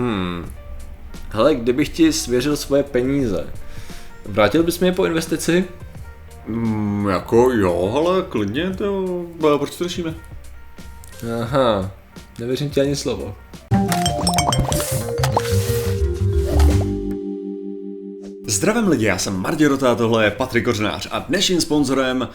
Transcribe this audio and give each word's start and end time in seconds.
Hmm. 0.00 0.52
Hele, 1.30 1.54
kdybych 1.54 1.88
ti 1.88 2.12
svěřil 2.12 2.56
svoje 2.56 2.82
peníze, 2.82 3.46
vrátil 4.26 4.62
bys 4.62 4.78
mi 4.78 4.86
je 4.86 4.92
po 4.92 5.06
investici? 5.06 5.64
Mm, 6.46 7.08
jako 7.08 7.50
jo, 7.50 7.92
ale 7.96 8.22
klidně 8.22 8.70
to, 8.70 9.24
proč 9.58 9.76
to 9.76 9.84
řešíme? 9.84 10.14
Aha, 11.42 11.90
nevěřím 12.38 12.70
ti 12.70 12.80
ani 12.80 12.96
slovo. 12.96 13.36
Zdravím 18.60 18.88
lidi, 18.88 19.04
já 19.04 19.18
jsem 19.18 19.36
Martě 19.36 19.68
Rota, 19.68 19.94
tohle 19.94 20.24
je 20.24 20.30
Patrik 20.30 20.64
Kořenář 20.64 21.08
a 21.10 21.18
dnešním 21.18 21.60
sponzorem 21.60 22.28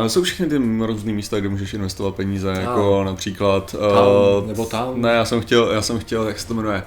uh, 0.00 0.06
jsou 0.06 0.22
všechny 0.22 0.46
ty 0.46 0.56
různý 0.86 1.12
místa, 1.12 1.40
kde 1.40 1.48
můžeš 1.48 1.74
investovat 1.74 2.14
peníze, 2.14 2.52
Tam. 2.52 2.62
jako 2.62 3.04
například... 3.04 3.72
Tam, 3.72 4.06
Uh, 4.40 4.48
nebo 4.48 4.66
tam. 4.66 5.02
Ne, 5.02 5.12
já 5.12 5.24
jsem 5.24 5.40
chtěl, 5.40 5.70
já 5.70 5.82
jsem 5.82 5.98
chtěl, 5.98 6.28
jak 6.28 6.38
se 6.38 6.46
to 6.46 6.54
jmenuje? 6.54 6.82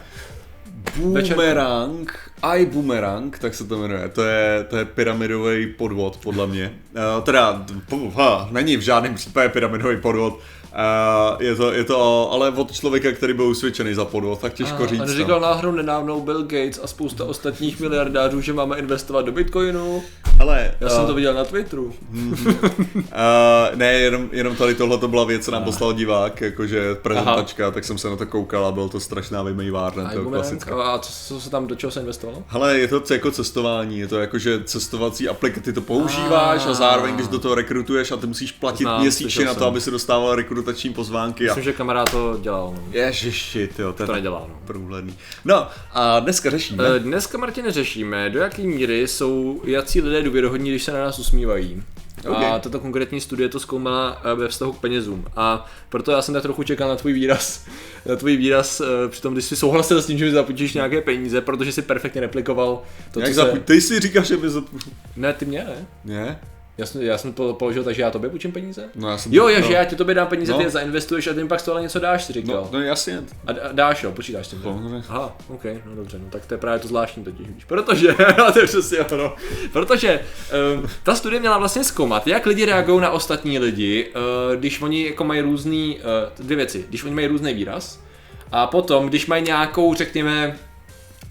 Boomerang, 0.95 2.31
i 2.43 2.65
Boomerang, 2.65 3.39
tak 3.39 3.55
se 3.55 3.63
to 3.63 3.77
jmenuje. 3.77 4.09
To 4.09 4.23
je, 4.23 4.65
to 4.69 4.77
je 4.77 4.85
pyramidový 4.85 5.67
podvod, 5.67 6.17
podle 6.23 6.47
mě. 6.47 6.73
Uh, 6.93 7.23
teda, 7.23 7.65
ha, 8.13 8.47
není 8.51 8.77
v 8.77 8.81
žádném 8.81 9.15
případě 9.15 9.49
pyramidový 9.49 9.97
podvod. 9.97 10.39
Uh, 10.69 11.41
je, 11.41 11.55
to, 11.55 11.71
je 11.73 11.83
to 11.83 12.29
ale 12.31 12.51
od 12.51 12.71
člověka, 12.71 13.11
který 13.11 13.33
byl 13.33 13.45
usvědčený 13.45 13.93
za 13.93 14.05
podvod, 14.05 14.39
tak 14.39 14.53
těžko 14.53 14.87
říct. 14.87 14.99
On 14.99 15.07
no. 15.07 15.13
říkal 15.13 15.39
náhodou 15.39 15.71
nedávno 15.71 16.19
Bill 16.19 16.41
Gates 16.41 16.79
a 16.83 16.87
spousta 16.87 17.25
ostatních 17.25 17.79
miliardářů, 17.79 18.41
že 18.41 18.53
máme 18.53 18.77
investovat 18.77 19.21
do 19.25 19.31
Bitcoinu. 19.31 20.03
Ale, 20.39 20.75
Já 20.79 20.89
jsem 20.89 21.05
to 21.05 21.13
viděl 21.13 21.33
na 21.33 21.43
Twitteru. 21.43 21.93
Uh, 22.13 23.03
ne, 23.75 23.93
jenom, 23.93 24.29
jenom 24.31 24.55
tady 24.55 24.75
tohle 24.75 24.97
to 24.97 25.07
byla 25.07 25.23
věc, 25.23 25.45
co 25.45 25.51
nám 25.51 25.63
poslal 25.63 25.93
divák, 25.93 26.41
jakože 26.41 26.95
prezentačka, 26.95 27.63
Aha. 27.63 27.71
tak 27.71 27.85
jsem 27.85 27.97
se 27.97 28.09
na 28.09 28.15
to 28.15 28.25
koukal 28.25 28.65
a 28.65 28.71
bylo 28.71 28.89
to 28.89 28.99
strašná 28.99 29.43
vymývárna, 29.43 30.11
to 30.13 30.23
klasická. 30.23 30.83
A 30.83 30.99
co, 30.99 31.11
co 31.27 31.41
se 31.41 31.49
tam, 31.49 31.67
do 31.67 31.75
čeho 31.75 31.91
se 31.91 31.99
investovalo? 31.99 32.43
Hele, 32.47 32.79
je 32.79 32.87
to 32.87 33.03
jako 33.13 33.31
cestování, 33.31 33.99
je 33.99 34.07
to 34.07 34.19
jako, 34.19 34.37
že 34.37 34.63
cestovací 34.63 35.29
aplikace, 35.29 35.61
ty 35.61 35.73
to 35.73 35.81
používáš 35.81 36.65
a 36.65 36.73
zároveň, 36.73 37.15
když 37.15 37.27
do 37.27 37.39
toho 37.39 37.55
rekrutuješ 37.55 38.11
a 38.11 38.17
ty 38.17 38.27
musíš 38.27 38.51
platit 38.51 38.83
Znám, 38.83 39.01
měsíčně 39.01 39.45
na 39.45 39.53
to, 39.53 39.65
aby 39.65 39.81
si 39.81 39.91
dostával 39.91 40.35
rekrutační 40.59 40.93
pozvánky. 40.93 41.43
A... 41.43 41.47
Myslím, 41.47 41.63
že 41.63 41.73
kamarád 41.73 42.11
to 42.11 42.39
dělal. 42.41 42.73
No. 42.75 42.83
Ježiši, 42.91 43.67
tyjo, 43.67 43.93
to, 43.93 44.05
To 44.05 44.13
nedělá, 44.13 44.45
no. 44.49 44.59
průhledný. 44.65 45.15
No 45.45 45.67
a 45.91 46.19
dneska 46.19 46.49
řešíme. 46.49 46.83
Eh, 46.95 46.99
Dneska, 46.99 47.37
Martine, 47.37 47.71
řešíme, 47.71 48.29
do 48.29 48.39
jaké 48.39 48.61
míry 48.61 49.07
jsou 49.07 49.61
jací 49.65 50.01
lidé 50.01 50.21
důvěrohodní, 50.21 50.69
když 50.69 50.83
se 50.83 50.91
na 50.91 50.99
nás 50.99 51.19
usmívají. 51.19 51.83
A 52.27 52.29
Ok. 52.55 52.61
tato 52.61 52.79
konkrétní 52.79 53.21
studie 53.21 53.49
to 53.49 53.59
zkoumala 53.59 54.21
eh, 54.31 54.35
ve 54.35 54.47
vztahu 54.47 54.71
k 54.73 54.79
penězům. 54.79 55.25
A 55.35 55.65
proto 55.89 56.11
já 56.11 56.21
jsem 56.21 56.33
tak 56.33 56.43
trochu 56.43 56.63
čekal 56.63 56.89
na 56.89 56.95
tvůj 56.95 57.13
výraz, 57.13 57.65
na 58.05 58.15
tvůj 58.15 58.37
výraz 58.37 58.81
eh, 58.81 58.85
při 59.09 59.21
tom, 59.21 59.33
když 59.33 59.45
jsi 59.45 59.55
souhlasil 59.55 60.01
s 60.01 60.05
tím, 60.07 60.17
že 60.17 60.25
mi 60.25 60.31
zapůjčíš 60.31 60.73
nějaké 60.73 61.01
peníze, 61.01 61.41
protože 61.41 61.71
si 61.71 61.81
perfektně 61.81 62.21
replikoval 62.21 62.81
to, 63.11 63.19
Jak 63.19 63.29
co 63.29 63.35
se... 63.35 63.41
zapu... 63.47 63.57
Ty 63.57 63.81
si 63.81 63.99
říkáš, 63.99 64.27
že 64.27 64.37
by 64.37 64.49
zapu... 64.49 64.77
Ne, 65.15 65.33
ty 65.33 65.45
mě 65.45 65.63
ne. 65.63 65.85
Ne? 66.05 66.39
Já 66.79 66.85
jsem, 66.85 67.01
já 67.01 67.17
jsem 67.17 67.33
to 67.33 67.53
položil 67.53 67.83
tak, 67.83 67.95
že 67.95 68.01
já 68.01 68.11
tobě 68.11 68.29
půjčím 68.29 68.51
peníze? 68.51 68.89
No 68.95 69.09
já 69.09 69.17
jsem... 69.17 69.33
Jo, 69.33 69.47
je, 69.47 69.61
no. 69.61 69.67
že 69.67 69.73
já 69.73 69.85
ti 69.85 69.95
tobě 69.95 70.15
dám 70.15 70.27
peníze, 70.27 70.51
No. 70.51 70.57
ty 70.57 70.63
je 70.63 70.69
zainvestuješ 70.69 71.27
a 71.27 71.33
ty 71.33 71.45
pak 71.45 71.59
z 71.59 71.63
toho 71.63 71.79
něco 71.79 71.99
dáš, 71.99 72.23
si 72.23 72.33
říkal. 72.33 72.69
No, 72.71 72.79
no 72.79 72.85
jasně. 72.85 73.23
A, 73.47 73.51
a 73.51 73.71
dáš 73.71 74.03
jo, 74.03 74.11
počítáš 74.11 74.47
s 74.47 74.49
tím. 74.49 74.61
Samozřejmě. 74.63 75.03
Aha, 75.09 75.37
ok, 75.47 75.63
no 75.85 75.95
dobře, 75.95 76.19
no 76.19 76.25
tak 76.29 76.45
to 76.45 76.53
je 76.53 76.57
právě 76.57 76.79
to 76.79 76.87
zvláštní 76.87 77.23
totiž, 77.23 77.47
víš. 77.47 77.65
Protože, 77.65 78.11
a 78.13 78.51
to 78.51 78.59
je 78.59 78.65
přesně 78.65 78.99
ono, 78.99 79.33
protože 79.73 80.19
um, 80.75 80.89
ta 81.03 81.15
studie 81.15 81.39
měla 81.39 81.57
vlastně 81.57 81.83
zkoumat, 81.83 82.27
jak 82.27 82.45
lidi 82.45 82.65
reagují 82.65 83.01
na 83.01 83.09
ostatní 83.09 83.59
lidi, 83.59 84.07
uh, 84.07 84.55
když 84.55 84.81
oni 84.81 85.05
jako 85.05 85.23
mají 85.23 85.41
různý, 85.41 85.99
uh, 85.99 86.45
dvě 86.45 86.57
věci, 86.57 86.85
když 86.89 87.03
oni 87.03 87.13
mají 87.13 87.27
různý 87.27 87.53
výraz, 87.53 87.99
a 88.51 88.67
potom, 88.67 89.09
když 89.09 89.27
mají 89.27 89.43
nějakou, 89.43 89.93
řekněme, 89.93 90.57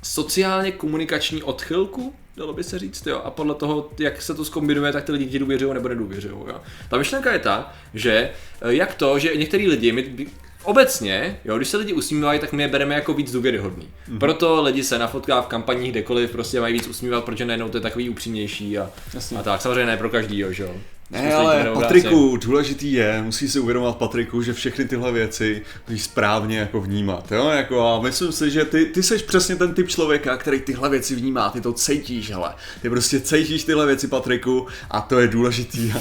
sociálně 0.02 0.72
komunikační 0.72 1.42
odchylku, 1.42 2.14
dalo 2.38 2.52
by 2.52 2.64
se 2.64 2.78
říct, 2.78 3.06
jo, 3.06 3.20
a 3.24 3.30
podle 3.30 3.54
toho, 3.54 3.90
jak 3.98 4.22
se 4.22 4.34
to 4.34 4.44
zkombinuje, 4.44 4.92
tak 4.92 5.04
ty 5.04 5.12
lidi 5.12 5.26
ti 5.26 5.38
důvěřují 5.38 5.74
nebo 5.74 5.88
nedůvěřují, 5.88 6.34
jo. 6.34 6.60
Ta 6.90 6.98
myšlenka 6.98 7.32
je 7.32 7.38
ta, 7.38 7.72
že 7.94 8.12
eh, 8.12 8.74
jak 8.74 8.94
to, 8.94 9.18
že 9.18 9.36
některý 9.36 9.68
lidi, 9.68 9.92
my, 9.92 10.26
obecně, 10.64 11.40
jo, 11.44 11.56
když 11.56 11.68
se 11.68 11.76
lidi 11.76 11.92
usmívají, 11.92 12.40
tak 12.40 12.52
my 12.52 12.62
je 12.62 12.68
bereme 12.68 12.94
jako 12.94 13.14
víc 13.14 13.32
důvěryhodný. 13.32 13.84
Mhm. 13.84 14.16
Mm-hmm. 14.16 14.18
Proto 14.18 14.62
lidi 14.62 14.84
se 14.84 14.98
nafotká 14.98 15.42
v 15.42 15.46
kampaních 15.46 15.90
kdekoliv, 15.90 16.30
prostě 16.30 16.60
mají 16.60 16.74
víc 16.74 16.86
usmívat, 16.86 17.24
protože 17.24 17.44
najednou 17.44 17.68
to 17.68 17.76
je 17.76 17.80
takový 17.80 18.10
upřímnější 18.10 18.78
a, 18.78 18.90
Jasně. 19.14 19.38
a 19.38 19.42
tak, 19.42 19.62
samozřejmě 19.62 19.86
ne 19.86 19.96
pro 19.96 20.10
každý, 20.10 20.38
jo, 20.38 20.52
že 20.52 20.62
jo. 20.62 20.74
Ne, 21.10 21.34
ale. 21.34 21.70
Patriku, 21.74 22.36
důležitý 22.36 22.92
je, 22.92 23.22
musí 23.22 23.48
si 23.48 23.60
uvědomovat 23.60 23.96
Patriku, 23.96 24.42
že 24.42 24.52
všechny 24.52 24.84
tyhle 24.84 25.12
věci 25.12 25.62
musíš 25.88 26.04
správně 26.04 26.58
jako 26.58 26.80
vnímat, 26.80 27.32
jo, 27.32 27.48
jako 27.48 27.86
a 27.86 28.00
myslím 28.02 28.32
si, 28.32 28.50
že 28.50 28.64
ty, 28.64 28.84
ty 28.86 29.02
seš 29.02 29.22
přesně 29.22 29.56
ten 29.56 29.74
typ 29.74 29.88
člověka, 29.88 30.36
který 30.36 30.60
tyhle 30.60 30.88
věci 30.88 31.14
vnímá, 31.14 31.50
ty 31.50 31.60
to 31.60 31.72
cítíš, 31.72 32.30
hele, 32.30 32.54
ty 32.82 32.90
prostě 32.90 33.20
cítíš 33.20 33.64
tyhle 33.64 33.86
věci, 33.86 34.08
Patriku, 34.08 34.66
a 34.90 35.00
to 35.00 35.18
je 35.18 35.28
důležitý. 35.28 35.92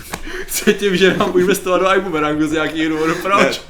Cítím, 0.48 0.96
že 0.96 1.14
mám 1.18 1.38
investovat 1.38 1.78
do 1.78 1.94
iBoomerangu 1.94 2.46
z 2.46 2.52
nějakých 2.52 2.88
důvodů, 2.88 3.14
proč? 3.22 3.60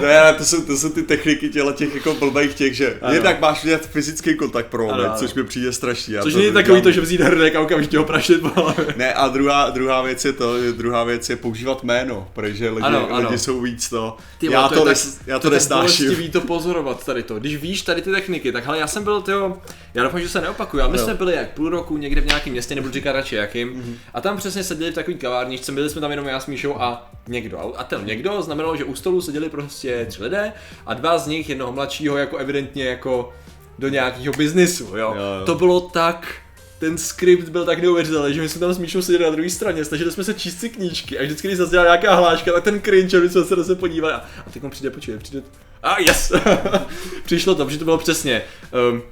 ne, 0.00 0.34
to 0.38 0.44
jsou, 0.44 0.62
to 0.62 0.76
jsou 0.76 0.88
ty 0.88 1.02
techniky 1.02 1.48
těle 1.48 1.72
těch 1.72 1.94
jako 1.94 2.14
blbých 2.14 2.54
těch, 2.54 2.76
že 2.76 2.98
Ano. 3.02 3.14
jednak 3.14 3.40
máš 3.40 3.64
vidět 3.64 3.86
fyzický 3.92 4.34
kontakt 4.34 4.66
pro 4.66 4.86
moment, 4.86 5.12
což 5.16 5.34
mi 5.34 5.44
přijde 5.44 5.72
strašný. 5.72 6.14
já 6.14 6.22
Což 6.22 6.34
není 6.34 6.52
takový 6.52 6.82
to, 6.82 6.90
že 6.90 7.00
vzít 7.00 7.20
hrnek 7.20 7.56
a 7.56 7.60
okamžitě 7.60 7.98
ho 7.98 8.04
prašit 8.04 8.40
po. 8.40 8.74
Ne, 8.96 9.14
a 9.14 9.28
druhá, 9.28 9.70
druhá 9.70 10.02
věc 10.02 10.24
je 10.24 10.35
to, 10.38 10.72
druhá 10.72 11.04
věc 11.04 11.30
je 11.30 11.36
používat 11.36 11.84
jméno, 11.84 12.28
protože 12.32 12.70
lidi, 12.70 12.82
Ano, 12.82 13.08
ano. 13.10 13.28
lidi 13.28 13.38
jsou 13.38 13.60
víc 13.60 13.88
to, 13.88 14.16
Ty 14.38 14.52
já, 14.52 14.68
to, 14.68 14.78
je 14.78 14.84
nes, 14.84 15.20
já 15.26 15.38
to 15.38 15.42
tak 15.50 15.52
nesnáším. 15.52 16.30
to 16.32 16.40
pozorovat 16.40 17.06
tady 17.06 17.22
to. 17.22 17.38
Když 17.38 17.56
víš 17.56 17.82
tady 17.82 18.02
ty 18.02 18.10
techniky, 18.10 18.52
tak 18.52 18.64
hele, 18.66 18.78
já 18.78 18.86
jsem 18.86 19.04
byl, 19.04 19.20
tyjo, 19.22 19.58
já 19.94 20.02
doufám, 20.02 20.20
že 20.20 20.28
se 20.28 20.40
neopakuju, 20.40 20.82
a 20.82 20.88
my 20.88 20.98
Jo. 20.98 21.04
jsme 21.04 21.14
byli 21.14 21.34
jak 21.34 21.50
půl 21.50 21.68
roku 21.68 21.96
někde 21.96 22.20
v 22.20 22.26
nějakém 22.26 22.52
městě, 22.52 22.74
nebudu 22.74 22.92
říkat 22.94 23.12
radši 23.12 23.34
jakým, 23.34 23.68
Mhm. 23.68 23.96
a 24.14 24.20
tam 24.20 24.36
přesně 24.36 24.64
seděli 24.64 24.90
v 24.90 24.94
takový 24.94 25.16
kavárničce, 25.16 25.72
byli 25.72 25.90
jsme 25.90 26.00
tam 26.00 26.10
jenom 26.10 26.26
já 26.26 26.40
s 26.40 26.46
Míšou 26.46 26.74
a 26.80 27.10
někdo. 27.28 27.72
A 27.76 27.84
ten 27.84 28.04
někdo 28.06 28.42
znamenalo, 28.42 28.76
že 28.76 28.84
u 28.84 28.94
stolu 28.94 29.20
seděli 29.20 29.48
prostě 29.48 30.06
tři 30.10 30.22
lidé 30.22 30.52
a 30.86 30.94
dva 30.94 31.18
z 31.18 31.26
nich, 31.26 31.48
jednoho 31.48 31.72
mladšího, 31.72 32.16
jako 32.16 32.36
evidentně 32.36 32.84
jako 32.84 33.32
do 33.78 33.88
nějakého 33.88 34.34
biznisu, 34.34 34.84
jo. 34.84 34.96
Jo, 34.96 35.14
jo. 35.14 35.46
To 35.46 35.54
bylo 35.54 35.80
tak 35.80 36.34
ten 36.78 36.98
skript 36.98 37.48
byl 37.48 37.64
tak 37.64 37.82
neuvěřitelný, 37.82 38.34
že 38.34 38.40
my 38.40 38.48
jsme 38.48 38.60
tam 38.60 38.72
s 38.72 38.78
Míšou 38.78 39.02
seděli 39.02 39.24
na 39.24 39.30
druhé 39.30 39.50
straně, 39.50 39.84
snažili 39.84 40.12
jsme 40.12 40.24
se 40.24 40.34
číst 40.34 40.60
si 40.60 40.68
knížky 40.68 41.18
a 41.18 41.22
vždycky, 41.22 41.48
když 41.48 41.58
zazněla 41.58 41.84
nějaká 41.84 42.14
hláška, 42.14 42.52
tak 42.52 42.64
ten 42.64 42.80
cringe, 42.80 43.20
my 43.20 43.28
jsme 43.28 43.44
se 43.44 43.56
zase 43.56 43.74
podívali 43.74 44.14
a, 44.14 44.24
a 44.46 44.50
teď 44.50 44.64
on 44.64 44.70
přijde, 44.70 44.90
počkej, 44.90 45.18
přijde, 45.18 45.42
a 45.82 46.00
yes, 46.00 46.32
přišlo 47.24 47.54
to, 47.54 47.64
protože 47.64 47.78
to 47.78 47.84
bylo 47.84 47.98
přesně, 47.98 48.42
um, 48.90 49.02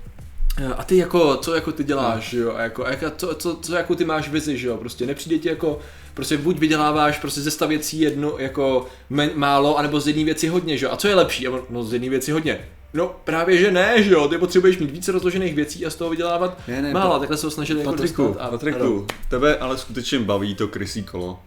a 0.76 0.84
ty 0.84 0.96
jako, 0.96 1.36
co 1.36 1.54
jako 1.54 1.72
ty 1.72 1.84
děláš, 1.84 2.32
jo, 2.32 2.54
a 2.54 2.62
jako, 2.62 2.86
a 2.86 2.90
jako 2.90 3.10
co, 3.16 3.34
co, 3.34 3.56
co, 3.62 3.74
jako 3.74 3.94
ty 3.94 4.04
máš 4.04 4.28
vizi, 4.28 4.58
že 4.58 4.68
jo, 4.68 4.76
prostě 4.76 5.06
nepřijde 5.06 5.38
ti 5.38 5.48
jako, 5.48 5.78
prostě 6.14 6.36
buď 6.36 6.58
vyděláváš 6.58 7.18
prostě 7.18 7.40
ze 7.40 7.50
sta 7.50 7.66
věcí 7.66 8.00
jedno, 8.00 8.34
jako 8.38 8.86
men, 9.10 9.30
málo, 9.34 9.78
anebo 9.78 10.00
z 10.00 10.06
jedné 10.08 10.24
věci 10.24 10.48
hodně, 10.48 10.78
že 10.78 10.86
jo, 10.86 10.92
a 10.92 10.96
co 10.96 11.08
je 11.08 11.14
lepší, 11.14 11.46
no 11.70 11.84
z 11.84 11.92
jedné 11.92 12.10
věci 12.10 12.32
hodně, 12.32 12.68
No 12.94 13.14
právě 13.24 13.56
že 13.58 13.70
ne, 13.70 14.02
že 14.02 14.12
jo, 14.12 14.28
ty 14.28 14.38
potřebuješ 14.38 14.78
mít 14.78 14.90
více 14.90 15.12
rozložených 15.12 15.54
věcí 15.54 15.86
a 15.86 15.90
z 15.90 15.94
toho 15.94 16.10
vydělávat 16.10 16.58
Ne, 16.68 16.82
ne, 16.82 16.92
málo, 16.92 17.12
Pa- 17.12 17.18
takhle 17.18 17.36
se 17.36 17.46
ho 17.46 17.50
snažili 17.50 17.80
jako 17.80 17.92
Patriku, 17.92 18.36
Patriku, 18.50 19.06
tebe 19.30 19.56
ale 19.58 19.78
skutečně 19.78 20.18
baví 20.18 20.54
to 20.54 20.68
krysí 20.68 21.02
kolo. 21.02 21.38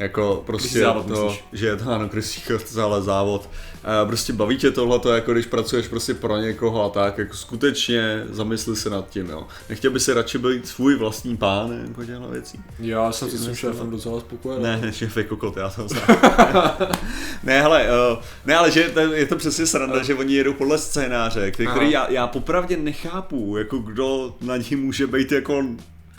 Jako 0.00 0.42
prostě 0.46 0.80
závod, 0.80 1.06
to, 1.06 1.24
myslíš? 1.24 1.44
že 1.52 1.66
je 1.66 1.76
to 1.76 1.90
ano, 1.90 2.08
krysí 2.08 2.42
kolo, 2.46 2.84
ale 2.84 3.02
závod. 3.02 3.50
A 3.84 4.04
prostě 4.04 4.32
baví 4.32 4.56
tě 4.56 4.70
tohleto, 4.70 5.12
jako 5.12 5.32
když 5.32 5.46
pracuješ 5.46 5.88
prostě 5.88 6.14
pro 6.14 6.36
někoho 6.36 6.84
a 6.84 6.88
tak, 6.88 7.18
jako 7.18 7.36
skutečně 7.36 8.24
zamysli 8.30 8.76
se 8.76 8.90
nad 8.90 9.08
tím, 9.08 9.28
jo. 9.28 9.46
Nechtěl 9.68 9.90
by 9.90 10.00
si 10.00 10.12
radši 10.12 10.38
být 10.38 10.68
svůj 10.68 10.96
vlastní 10.96 11.36
pán, 11.36 11.84
jako 11.88 12.04
těchto 12.04 12.28
věcí? 12.28 12.60
Já 12.78 13.12
jsem 13.12 13.30
se 13.30 13.38
svým 13.38 13.54
šéfem 13.54 13.90
docela 13.90 14.20
spokojený. 14.20 14.62
Ne, 14.62 14.92
šéf 14.92 15.16
je 15.16 15.24
kokot, 15.24 15.56
já 15.56 15.70
to 15.70 15.86
ne, 17.42 17.62
hele, 17.62 17.86
uh, 18.12 18.18
ne, 18.46 18.56
ale 18.56 18.70
že 18.70 18.82
to, 18.82 19.00
je 19.00 19.26
to 19.26 19.36
přesně 19.36 19.66
sranda, 19.66 20.02
že 20.02 20.14
oni 20.14 20.34
jedou 20.34 20.52
podle 20.52 20.78
scénáře, 20.78 21.50
který, 21.50 21.68
který 21.68 21.90
já, 21.90 22.10
já 22.10 22.26
popravdě 22.26 22.76
nechápu, 22.76 23.56
jako 23.56 23.78
kdo 23.78 24.34
na 24.40 24.56
ní 24.56 24.76
může 24.76 25.06
být 25.06 25.32
jako 25.32 25.64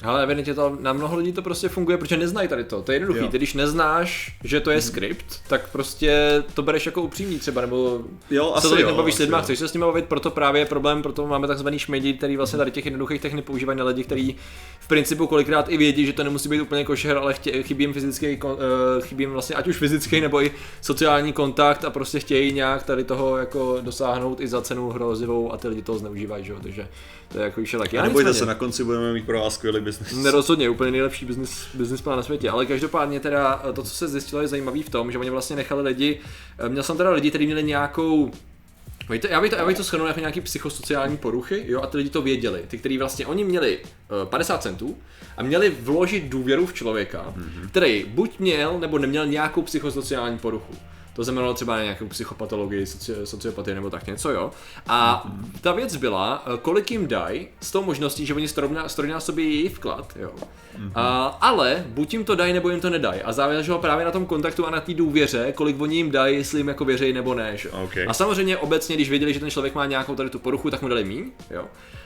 Ale 0.03 0.23
evidentně 0.23 0.53
to 0.53 0.77
na 0.79 0.93
mnoho 0.93 1.17
lidí 1.17 1.31
to 1.31 1.41
prostě 1.41 1.69
funguje, 1.69 1.97
protože 1.97 2.17
neznají 2.17 2.47
tady 2.47 2.63
to. 2.63 2.81
To 2.81 2.91
je. 2.91 2.99
Mhm. 2.99 3.27
Ty 3.27 3.37
když 3.37 3.53
neznáš, 3.53 4.37
že 4.43 4.59
to 4.59 4.71
je 4.71 4.81
skript, 4.81 5.41
tak 5.47 5.69
prostě 5.69 6.43
to 6.53 6.61
bereš 6.61 6.85
jako 6.85 7.01
upřímný 7.01 7.39
třeba, 7.39 7.61
nebo 7.61 8.01
Jo, 8.29 8.55
se 8.59 8.67
asi 8.67 8.81
jo, 8.81 8.87
nebavíš 8.87 9.15
s 9.15 9.19
jo. 9.19 9.41
chceš 9.41 9.59
se 9.59 9.67
s 9.67 9.73
nimi 9.73 9.85
bavit, 9.85 10.05
proto 10.05 10.31
právě 10.31 10.61
je 10.61 10.65
problém, 10.65 11.01
proto 11.01 11.27
máme 11.27 11.47
takzvaný 11.47 11.79
šmejdi, 11.79 12.13
který 12.13 12.37
vlastně 12.37 12.57
tady 12.57 12.71
těch 12.71 12.85
jednoduchých 12.85 13.21
technik 13.21 13.45
používají 13.45 13.79
na 13.79 13.85
lidi, 13.85 14.03
kteří 14.03 14.35
v 14.79 14.87
principu 14.87 15.27
kolikrát 15.27 15.69
i 15.69 15.77
vědí, 15.77 16.05
že 16.05 16.13
to 16.13 16.23
nemusí 16.23 16.49
být 16.49 16.61
úplně 16.61 16.85
košer, 16.85 17.17
ale 17.17 17.33
chtě, 17.33 17.63
chybí 17.63 17.83
jim 17.83 17.93
fyzický, 17.93 18.27
eh, 18.27 19.01
chybí 19.01 19.23
jim 19.23 19.31
vlastně 19.31 19.55
ať 19.55 19.67
už 19.67 19.77
fyzický 19.77 20.21
nebo 20.21 20.43
i 20.43 20.51
sociální 20.81 21.33
kontakt 21.33 21.85
a 21.85 21.89
prostě 21.89 22.19
chtějí 22.19 22.53
nějak 22.53 22.83
tady 22.83 23.03
toho 23.03 23.37
jako 23.37 23.77
dosáhnout 23.81 24.41
i 24.41 24.47
za 24.47 24.61
cenu 24.61 24.89
hrozivou 24.89 25.53
a 25.53 25.57
ty 25.57 25.67
lidi 25.67 25.81
toho 25.81 25.97
zneužívají, 25.99 26.45
že 26.45 26.51
jo, 26.51 26.59
takže 26.63 26.87
to 27.31 27.37
je 27.37 27.43
jako 27.43 27.63
všelak. 27.63 27.93
A 27.93 28.03
nebojte 28.03 28.33
se, 28.33 28.45
na 28.45 28.55
konci 28.55 28.83
budeme 28.83 29.13
mít 29.13 29.25
pro 29.25 29.39
vás 29.39 29.53
skvělý 29.53 29.81
biznis. 29.99 30.23
Nerozhodně, 30.23 30.69
úplně 30.69 30.91
nejlepší 30.91 31.25
business, 31.25 31.67
business 31.73 32.01
plán 32.01 32.17
na 32.17 32.23
světě, 32.23 32.49
ale 32.49 32.65
každopádně 32.65 33.19
teda 33.19 33.63
eh, 33.69 33.73
to, 33.73 33.83
co 33.83 33.89
se 33.89 34.07
zjistilo, 34.07 34.41
je 34.41 34.47
zajímavý 34.47 34.83
v 34.83 34.89
tom, 34.89 35.11
že 35.11 35.17
oni 35.17 35.29
vlastně 35.29 35.55
nechali 35.55 35.81
lidi, 35.83 36.19
eh, 36.59 36.69
měl 36.69 36.83
jsem 36.83 36.97
teda 36.97 37.09
lidi, 37.09 37.29
kteří 37.29 37.45
měli 37.45 37.63
nějakou 37.63 38.31
Víte, 39.09 39.27
já 39.31 39.41
bych 39.41 39.49
to, 39.49 39.55
já 39.55 39.65
bych 39.65 39.77
to 39.77 39.83
shrnul 39.83 40.07
jako 40.07 40.19
nějaký 40.19 40.41
psychosociální 40.41 41.17
poruchy, 41.17 41.63
jo, 41.67 41.81
a 41.81 41.87
ty 41.87 41.97
lidi 41.97 42.09
to 42.09 42.21
věděli. 42.21 42.63
Ty, 42.67 42.77
kteří 42.77 42.97
vlastně, 42.97 43.25
oni 43.25 43.43
měli 43.43 43.79
uh, 43.79 44.29
50 44.29 44.61
centů 44.63 44.97
a 45.37 45.43
měli 45.43 45.69
vložit 45.69 46.23
důvěru 46.23 46.65
v 46.65 46.73
člověka, 46.73 47.25
mm-hmm. 47.37 47.69
který 47.69 48.05
buď 48.07 48.39
měl 48.39 48.79
nebo 48.79 48.97
neměl 48.97 49.27
nějakou 49.27 49.61
psychosociální 49.61 50.37
poruchu. 50.37 50.73
To 51.13 51.23
znamenalo 51.23 51.53
třeba 51.53 51.83
nějakou 51.83 52.07
psychopatologii, 52.07 52.85
soci, 52.85 53.13
sociopatii 53.23 53.75
nebo 53.75 53.89
tak 53.89 54.07
něco, 54.07 54.31
jo. 54.31 54.51
A 54.87 55.23
mm-hmm. 55.25 55.61
ta 55.61 55.71
věc 55.71 55.95
byla, 55.95 56.43
eh, 56.45 56.57
kolik 56.61 56.91
jim 56.91 57.07
dají 57.07 57.47
s 57.61 57.71
tou 57.71 57.83
možností, 57.83 58.25
že 58.25 58.33
oni 58.33 58.47
strojnásobí 58.87 59.55
její 59.55 59.69
vklad, 59.69 60.13
jo. 60.19 60.31
Mm-hmm. 60.35 60.91
A, 60.95 61.25
ale 61.41 61.83
buď 61.87 62.13
jim 62.13 62.25
to 62.25 62.35
dají, 62.35 62.53
nebo 62.53 62.69
jim 62.69 62.79
to 62.79 62.89
nedají. 62.89 63.21
A 63.21 63.31
záleželo 63.31 63.79
právě 63.79 64.05
na 64.05 64.11
tom 64.11 64.25
kontaktu 64.25 64.67
a 64.67 64.69
na 64.69 64.81
té 64.81 64.93
důvěře, 64.93 65.53
kolik 65.55 65.81
oni 65.81 65.95
jim 65.95 66.11
dají, 66.11 66.37
jestli 66.37 66.59
jim 66.59 66.67
jako 66.67 66.85
věří 66.85 67.13
nebo 67.13 67.33
ne. 67.33 67.57
Že? 67.57 67.69
Okay. 67.69 68.05
A 68.07 68.13
samozřejmě 68.13 68.57
obecně, 68.57 68.95
když 68.95 69.09
věděli, 69.09 69.33
že 69.33 69.39
ten 69.39 69.49
člověk 69.49 69.75
má 69.75 69.85
nějakou 69.85 70.15
tady 70.15 70.29
tu 70.29 70.39
poruchu, 70.39 70.69
tak 70.69 70.81
mu 70.81 70.87
dali 70.87 71.03
míň, 71.03 71.31
jo. 71.51 71.65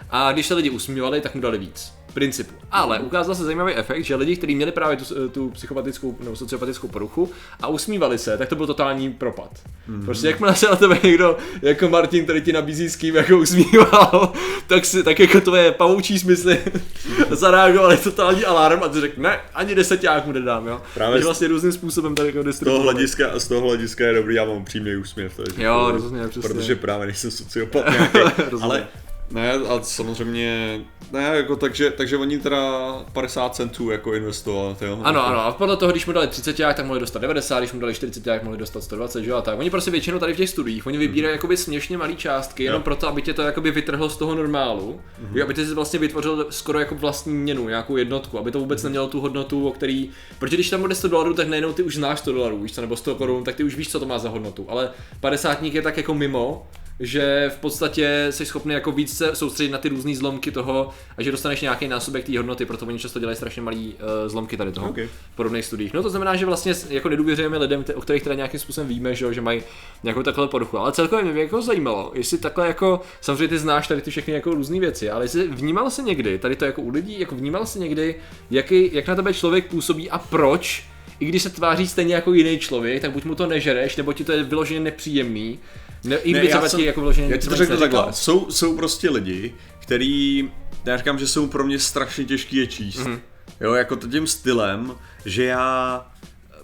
A 0.10 0.32
když 0.32 0.48
se 0.48 0.54
lidi 0.54 0.70
usmívali, 0.70 1.22
tak 1.22 1.36
mu 1.36 1.42
dali 1.42 1.58
víc 1.58 1.94
principu. 2.16 2.54
Ale 2.72 3.00
ukázal 3.00 3.36
se 3.36 3.44
zajímavý 3.44 3.74
efekt, 3.74 4.04
že 4.04 4.16
lidi, 4.16 4.36
kteří 4.36 4.56
měli 4.56 4.72
právě 4.72 4.98
tu, 4.98 5.30
tu 5.30 5.50
psychopatickou 5.50 6.18
nebo 6.20 6.36
sociopatickou 6.36 6.88
poruchu 6.88 7.32
a 7.62 7.68
usmívali 7.68 8.18
se, 8.18 8.38
tak 8.38 8.50
to 8.50 8.56
byl 8.56 8.68
totální 8.68 8.95
propad. 9.18 9.52
Mm-hmm. 9.90 10.06
Prostě 10.06 10.28
jakmile 10.28 10.56
se 10.56 10.66
na 10.66 10.76
tebe 10.76 11.00
někdo, 11.04 11.38
jako 11.62 11.90
Martin, 11.90 12.24
který 12.24 12.42
ti 12.42 12.54
nabízí 12.54 12.90
s 12.90 12.96
kým 12.96 13.16
jako 13.16 13.38
usmíval, 13.38 14.34
tak, 14.68 14.86
si, 14.86 15.04
tak 15.04 15.20
jako 15.20 15.42
tvoje 15.42 15.72
pavoučí 15.72 16.20
smysly 16.20 16.58
zareagovali 17.30 17.98
totální 17.98 18.46
alarm 18.46 18.84
a 18.84 18.88
ty 18.88 19.02
řekl, 19.02 19.22
ne, 19.22 19.40
ani 19.54 19.76
deseták 19.76 20.26
mu 20.26 20.32
nedám, 20.32 20.68
jo. 20.68 20.82
Právě 20.94 21.14
Takže 21.14 21.26
vlastně 21.26 21.48
různým 21.48 21.72
způsobem 21.72 22.16
tady 22.16 22.34
jako 22.36 22.52
z 22.54 22.60
toho 22.60 22.82
hlediska, 22.82 23.40
z 23.40 23.48
toho 23.48 23.62
hlediska 23.62 24.08
je 24.08 24.14
dobrý, 24.14 24.36
já 24.36 24.46
mám 24.46 24.66
přímý 24.66 24.96
úsměv. 24.96 25.36
Takže 25.36 25.64
jo, 25.64 25.92
rozumím, 25.92 26.30
přesně. 26.30 26.50
Protože 26.50 26.76
právě 26.76 27.06
nejsem 27.06 27.32
sociopat 27.32 27.86
nějaký, 27.92 28.20
ale 28.62 28.88
ne, 29.32 29.54
a 29.54 29.82
samozřejmě, 29.82 30.82
ne, 31.12 31.24
jako 31.24 31.56
takže, 31.56 31.92
takže 31.92 32.18
oni 32.18 32.40
teda 32.40 32.94
50 33.14 33.56
centů 33.56 33.92
jako 33.92 34.14
investovali, 34.14 34.76
jo? 34.82 35.00
Ano, 35.04 35.26
ano, 35.26 35.40
a 35.40 35.52
podle 35.52 35.78
toho, 35.78 35.92
když 35.92 36.06
mu 36.06 36.14
dali 36.14 36.28
30, 36.28 36.58
tak 36.58 36.86
mohli 36.86 37.00
dostat 37.00 37.20
90, 37.20 37.60
když 37.60 37.74
mu 37.74 37.80
dali 37.80 37.94
40, 37.94 38.24
tak 38.24 38.44
mohli 38.44 38.58
dostat 38.58 38.84
120, 38.84 39.24
že 39.24 39.30
jo, 39.30 39.38
a 39.38 39.42
tak. 39.42 39.60
Oni 39.60 39.70
prostě 39.70 39.92
většinou 39.92 40.20
tady 40.20 40.34
v 40.34 40.38
těch 40.38 40.50
studiích, 40.50 40.88
oni 40.88 40.98
vybírají 40.98 41.32
hmm. 41.32 41.38
jakoby 41.38 41.58
směšně 41.58 41.98
malé 41.98 42.14
částky, 42.14 42.64
jenom 42.64 42.80
jo. 42.80 42.84
proto, 42.84 43.08
aby 43.08 43.22
tě 43.22 43.34
to 43.34 43.42
jakoby 43.42 43.72
vytrhlo 43.72 44.10
z 44.10 44.18
toho 44.18 44.36
normálu, 44.36 45.02
hmm. 45.20 45.42
aby 45.42 45.54
ty 45.54 45.66
si 45.66 45.74
vlastně 45.74 46.00
vytvořil 46.00 46.48
skoro 46.50 46.80
jako 46.80 46.96
vlastní 46.96 47.34
měnu, 47.34 47.70
nějakou 47.70 47.98
jednotku, 47.98 48.40
aby 48.40 48.52
to 48.52 48.60
vůbec 48.60 48.82
hmm. 48.82 48.86
nemělo 48.88 49.08
tu 49.08 49.22
hodnotu, 49.22 49.68
o 49.68 49.72
který, 49.72 50.10
protože 50.40 50.58
když 50.58 50.70
tam 50.70 50.82
bude 50.82 50.96
100 50.96 51.08
dolarů, 51.08 51.34
tak 51.34 51.48
najednou 51.48 51.74
ty 51.74 51.84
už 51.84 51.96
znáš 51.96 52.20
100 52.20 52.32
dolarů, 52.32 52.62
víš 52.62 52.74
co, 52.74 52.82
nebo 52.82 52.96
100 52.96 53.16
korun, 53.16 53.44
tak 53.44 53.56
ty 53.56 53.64
už 53.64 53.76
víš, 53.76 53.92
co 53.92 54.00
to 54.00 54.06
má 54.06 54.20
za 54.20 54.30
hodnotu, 54.30 54.66
ale 54.70 54.90
50 55.20 55.64
je 55.64 55.82
tak 55.82 55.98
jako 55.98 56.14
mimo, 56.14 56.68
že 57.00 57.52
v 57.56 57.60
podstatě 57.60 58.28
jsi 58.30 58.46
schopný 58.46 58.74
jako 58.74 58.92
víc 58.92 59.18
se 59.18 59.36
soustředit 59.36 59.72
na 59.72 59.78
ty 59.78 59.90
různé 59.90 60.16
zlomky 60.16 60.52
toho 60.52 60.90
a 61.18 61.24
že 61.24 61.32
dostaneš 61.32 61.62
nějaký 61.62 61.88
násobek 61.88 62.26
té 62.26 62.38
hodnoty, 62.38 62.66
proto 62.66 62.86
oni 62.86 63.00
často 63.00 63.20
dělají 63.20 63.36
strašně 63.36 63.62
malý 63.62 63.94
uh, 63.94 64.30
zlomky 64.30 64.58
tady 64.58 64.72
toho 64.72 64.90
okay. 64.90 65.08
v 65.32 65.36
podobných 65.36 65.66
studiích. 65.66 65.94
No 65.94 66.04
to 66.04 66.10
znamená, 66.10 66.36
že 66.36 66.46
vlastně 66.46 66.74
jako 66.90 67.10
nedůvěřujeme 67.10 67.58
lidem, 67.58 67.86
o 67.96 68.02
kterých 68.02 68.24
teda 68.24 68.36
nějakým 68.36 68.60
způsobem 68.60 68.88
víme, 68.88 69.16
že, 69.16 69.34
že 69.34 69.42
mají 69.42 69.64
nějakou 70.04 70.24
takhle 70.24 70.48
poruchu. 70.48 70.78
Ale 70.78 70.92
celkově 70.92 71.26
mě 71.26 71.42
jako 71.42 71.62
zajímalo, 71.62 72.12
jestli 72.16 72.38
takhle 72.38 72.68
jako, 72.68 73.02
samozřejmě 73.22 73.48
ty 73.48 73.58
znáš 73.58 73.88
tady 73.88 74.02
ty 74.02 74.12
všechny 74.12 74.34
jako 74.34 74.54
různé 74.54 74.80
věci, 74.80 75.10
ale 75.10 75.26
jestli 75.26 75.48
vnímal 75.48 75.90
se 75.90 76.02
někdy, 76.02 76.40
tady 76.40 76.56
to 76.56 76.66
jako 76.66 76.82
u 76.82 76.90
lidí, 76.90 77.20
jako 77.20 77.36
vnímal 77.36 77.66
se 77.66 77.80
někdy, 77.80 78.16
jaký, 78.52 78.90
jak 78.94 79.08
na 79.08 79.16
tebe 79.16 79.34
člověk 79.34 79.68
působí 79.68 80.10
a 80.10 80.18
proč, 80.18 80.86
i 81.20 81.26
když 81.26 81.44
se 81.44 81.50
tváří 81.50 81.88
stejně 81.88 82.16
jako 82.16 82.34
jiný 82.34 82.60
člověk, 82.60 83.02
tak 83.02 83.12
buď 83.12 83.26
mu 83.26 83.36
to 83.36 83.48
nežereš, 83.48 83.96
nebo 83.96 84.14
ti 84.14 84.24
to 84.24 84.32
je 84.32 84.44
vyloženě 84.44 84.80
nepříjemný, 84.80 85.60
ne, 86.04 86.16
i 86.16 86.34
ne, 86.34 86.46
já, 86.46 86.70
jsem, 86.70 86.80
jako 86.80 87.02
vloženě, 87.02 87.28
já 87.32 87.38
ti 87.38 87.48
to 87.48 87.56
řeknu 87.56 87.78
takhle, 87.78 88.08
jsou, 88.12 88.52
jsou 88.52 88.76
prostě 88.76 89.10
lidi, 89.10 89.54
který, 89.80 90.52
já 90.86 90.98
říkám, 90.98 91.20
že 91.20 91.28
jsou 91.28 91.48
pro 91.48 91.64
mě 91.64 91.80
strašně 91.80 92.26
těžký 92.26 92.56
je 92.56 92.68
číst. 92.68 93.00
Mm-hmm. 93.00 93.20
Jo, 93.62 93.74
jako 93.74 93.96
tím 93.96 94.28
stylem, 94.28 94.96
že 95.26 95.44
já 95.44 96.06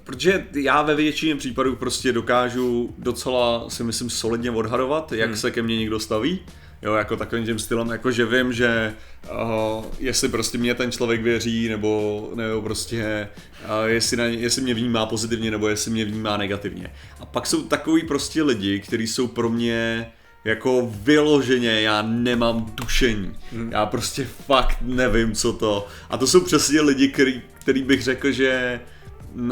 protože 0.04 0.46
já 0.56 0.82
ve 0.82 0.96
většině 0.96 1.36
případů 1.36 1.76
prostě 1.76 2.14
dokážu 2.14 2.96
docela 2.98 3.70
si 3.70 3.84
myslím 3.84 4.10
solidně 4.10 4.52
odhadovat, 4.52 5.12
jak 5.12 5.30
hmm. 5.30 5.38
se 5.38 5.52
ke 5.52 5.62
mně 5.62 5.78
někdo 5.78 6.00
staví. 6.00 6.40
Jo, 6.82 6.94
jako 6.94 7.18
takovým 7.18 7.46
tím 7.46 7.60
stylem, 7.60 7.90
jako 7.90 8.12
že 8.12 8.26
vím, 8.26 8.54
že 8.54 8.94
uh, 9.32 9.86
jestli 10.00 10.30
prostě 10.30 10.58
mě 10.58 10.76
ten 10.76 10.92
člověk 10.92 11.22
věří, 11.22 11.70
nebo, 11.70 12.30
nebo 12.36 12.62
prostě 12.62 13.28
uh, 13.64 13.86
jestli, 13.86 14.18
na, 14.18 14.24
jestli 14.24 14.62
mě 14.62 14.74
vnímá 14.74 15.06
pozitivně, 15.06 15.52
nebo 15.52 15.68
jestli 15.68 15.92
mě 15.92 16.06
vnímá 16.06 16.38
negativně. 16.38 16.94
A 17.20 17.26
pak 17.26 17.48
jsou 17.48 17.64
takový 17.64 18.04
prostě 18.04 18.44
lidi, 18.44 18.80
kteří 18.80 19.08
jsou 19.08 19.28
pro 19.28 19.50
mě 19.50 20.12
jako 20.46 20.92
vyloženě 20.92 21.82
já 21.82 22.02
nemám 22.02 22.66
tušení. 22.66 23.36
Hmm. 23.52 23.72
Já 23.72 23.86
prostě 23.86 24.28
fakt 24.46 24.78
nevím, 24.82 25.34
co 25.34 25.54
to. 25.54 25.88
A 26.10 26.18
to 26.18 26.28
jsou 26.28 26.42
přesně 26.42 26.82
lidi, 26.82 27.08
který, 27.08 27.42
který 27.60 27.84
bych 27.84 28.04
řekl, 28.04 28.32
že 28.32 28.80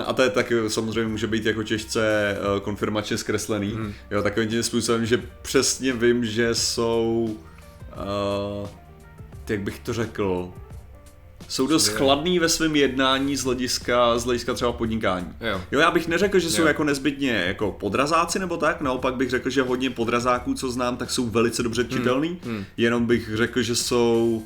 a 0.05 0.13
to 0.13 0.21
je 0.21 0.29
taky 0.29 0.55
samozřejmě 0.67 1.11
může 1.11 1.27
být 1.27 1.45
jako 1.45 1.63
těžce 1.63 2.37
uh, 2.39 2.59
konfirmačně 2.59 3.17
zkreslený, 3.17 3.71
hmm. 3.71 3.93
jo, 4.11 4.23
takovým 4.23 4.49
tím 4.49 4.63
způsobem, 4.63 5.05
že 5.05 5.21
přesně 5.41 5.93
vím, 5.93 6.25
že 6.25 6.55
jsou, 6.55 7.37
uh, 8.61 8.69
jak 9.49 9.61
bych 9.61 9.79
to 9.79 9.93
řekl, 9.93 10.53
jsou 11.47 11.67
dost 11.67 11.87
chladný 11.87 12.39
ve 12.39 12.49
svém 12.49 12.75
jednání 12.75 13.35
z 13.35 13.43
hlediska, 13.43 14.19
z 14.19 14.25
hlediska 14.25 14.53
třeba 14.53 14.71
podnikání. 14.71 15.27
Jo. 15.41 15.61
jo, 15.71 15.79
já 15.79 15.91
bych 15.91 16.07
neřekl, 16.07 16.39
že 16.39 16.49
jsou 16.49 16.61
jo. 16.61 16.67
jako 16.67 16.83
nezbytně 16.83 17.31
jako 17.31 17.71
podrazáci 17.71 18.39
nebo 18.39 18.57
tak, 18.57 18.81
naopak 18.81 19.15
bych 19.15 19.29
řekl, 19.29 19.49
že 19.49 19.61
hodně 19.61 19.89
podrazáků, 19.89 20.53
co 20.53 20.71
znám, 20.71 20.97
tak 20.97 21.11
jsou 21.11 21.29
velice 21.29 21.63
dobře 21.63 21.81
hmm. 21.81 21.91
čitelný, 21.91 22.39
hmm. 22.43 22.55
Hmm. 22.55 22.65
jenom 22.77 23.05
bych 23.05 23.29
řekl, 23.35 23.61
že 23.61 23.75
jsou 23.75 24.45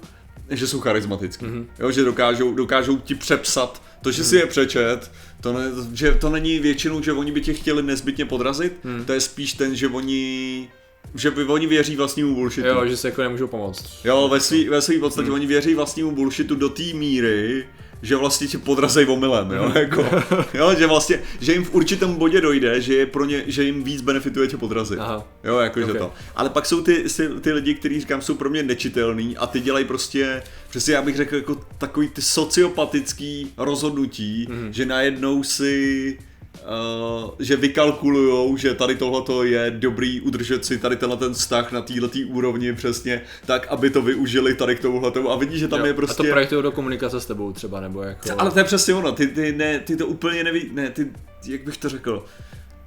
že 0.50 0.68
jsou 0.68 0.80
charismatický. 0.80 1.45
Mm-hmm. 1.45 1.66
Jo, 1.80 1.92
že 1.92 2.04
dokážou, 2.04 2.54
dokážou 2.54 2.98
ti 2.98 3.16
přepsat 3.16 3.81
to, 4.01 4.12
že 4.12 4.22
mm. 4.22 4.28
si 4.28 4.36
je 4.36 4.45
přečet, 4.45 5.12
to, 5.42 5.54
ne, 5.54 5.72
že 5.94 6.12
to 6.12 6.30
není 6.30 6.60
většinou, 6.60 7.01
že 7.01 7.13
oni 7.13 7.31
by 7.31 7.42
tě 7.42 7.54
chtěli 7.54 7.84
nezbytně 7.84 8.25
podrazit, 8.25 8.86
mm. 8.86 9.06
to 9.06 9.13
je 9.13 9.22
spíš 9.22 9.54
ten, 9.54 9.75
že 9.75 9.88
oni 9.88 10.68
že 11.16 11.31
by 11.31 11.44
oni 11.44 11.68
věří 11.68 11.95
vlastnímu 11.95 12.36
bullshitu. 12.36 12.68
Jo, 12.68 12.86
že 12.86 12.98
se 12.98 13.07
jako 13.07 13.22
nemůžou 13.22 13.48
pomoct. 13.48 13.86
Jo, 14.04 14.28
ve 14.31 14.40
svý, 14.40 14.69
ve 14.69 14.81
svý 14.81 15.00
podstatě 15.00 15.28
mm. 15.28 15.34
oni 15.34 15.48
věří 15.48 15.75
vlastnímu 15.75 16.12
bullshitu 16.12 16.56
do 16.56 16.69
té 16.69 16.84
míry, 16.94 17.68
že 18.03 18.15
vlastně 18.15 18.47
tě 18.47 18.57
podrazejí 18.57 19.07
omylem, 19.07 19.51
jo, 19.51 19.63
mhm. 19.63 19.77
jako, 19.77 20.05
jo, 20.53 20.75
že 20.77 20.88
vlastně, 20.88 21.19
že 21.39 21.53
jim 21.53 21.63
v 21.63 21.73
určitém 21.73 22.15
bodě 22.15 22.41
dojde, 22.41 22.81
že 22.81 22.94
je 22.94 23.05
pro 23.05 23.25
ně, 23.25 23.44
že 23.47 23.63
jim 23.63 23.83
víc 23.83 24.01
benefituje 24.01 24.47
tě 24.47 24.57
podrazit, 24.57 25.00
Aha. 25.00 25.27
jo, 25.44 25.57
jako, 25.57 25.79
okay. 25.79 25.94
že 25.94 26.00
to. 26.00 26.13
Ale 26.35 26.50
pak 26.50 26.65
jsou 26.65 26.81
ty, 26.81 27.03
ty, 27.17 27.29
ty 27.41 27.51
lidi, 27.51 27.73
kteří 27.73 28.00
říkám, 28.00 28.21
jsou 28.21 28.35
pro 28.35 28.50
mě 28.50 28.63
nečitelný 28.63 29.38
a 29.38 29.47
ty 29.47 29.59
dělají 29.59 29.85
prostě, 29.85 30.43
přesně 30.69 30.93
já 30.93 31.01
bych 31.01 31.15
řekl, 31.15 31.36
jako 31.36 31.62
takový 31.77 32.10
ty 32.10 32.22
sociopatický 32.22 33.53
rozhodnutí, 33.57 34.48
mm. 34.50 34.74
že 34.74 34.86
najednou 34.86 35.43
si 35.43 36.17
Uh, 36.53 37.31
že 37.39 37.55
vykalkulujou, 37.55 38.57
že 38.57 38.74
tady 38.74 38.95
tohleto 38.95 39.43
je 39.43 39.72
dobrý 39.72 40.22
udržet 40.22 40.65
si 40.65 40.77
tady 40.77 40.95
tenhle 40.95 41.17
ten 41.17 41.33
vztah 41.33 41.72
na 41.72 41.81
této 41.81 42.19
úrovni 42.27 42.74
přesně 42.74 43.22
tak, 43.45 43.67
aby 43.67 43.89
to 43.89 44.01
využili 44.01 44.55
tady 44.55 44.75
k 44.75 44.79
tomuhle 44.79 45.12
a 45.29 45.36
vidíš, 45.36 45.60
že 45.60 45.67
tam 45.67 45.79
jo, 45.79 45.86
je 45.86 45.93
prostě... 45.93 46.24
A 46.24 46.25
to 46.25 46.31
projektují 46.31 46.63
do 46.63 46.72
komunikace 46.72 47.22
s 47.22 47.25
tebou 47.25 47.53
třeba, 47.53 47.81
nebo 47.81 48.01
jako... 48.01 48.29
Ale 48.38 48.51
to 48.51 48.60
je 48.60 48.65
přesně 48.65 48.93
ono, 48.93 49.12
ty, 49.12 49.27
ty, 49.27 49.51
ne, 49.51 49.79
ty 49.79 49.95
to 49.95 50.07
úplně 50.07 50.43
neví, 50.43 50.69
ne, 50.74 50.89
ty, 50.89 51.12
jak 51.48 51.63
bych 51.63 51.77
to 51.77 51.89
řekl, 51.89 52.25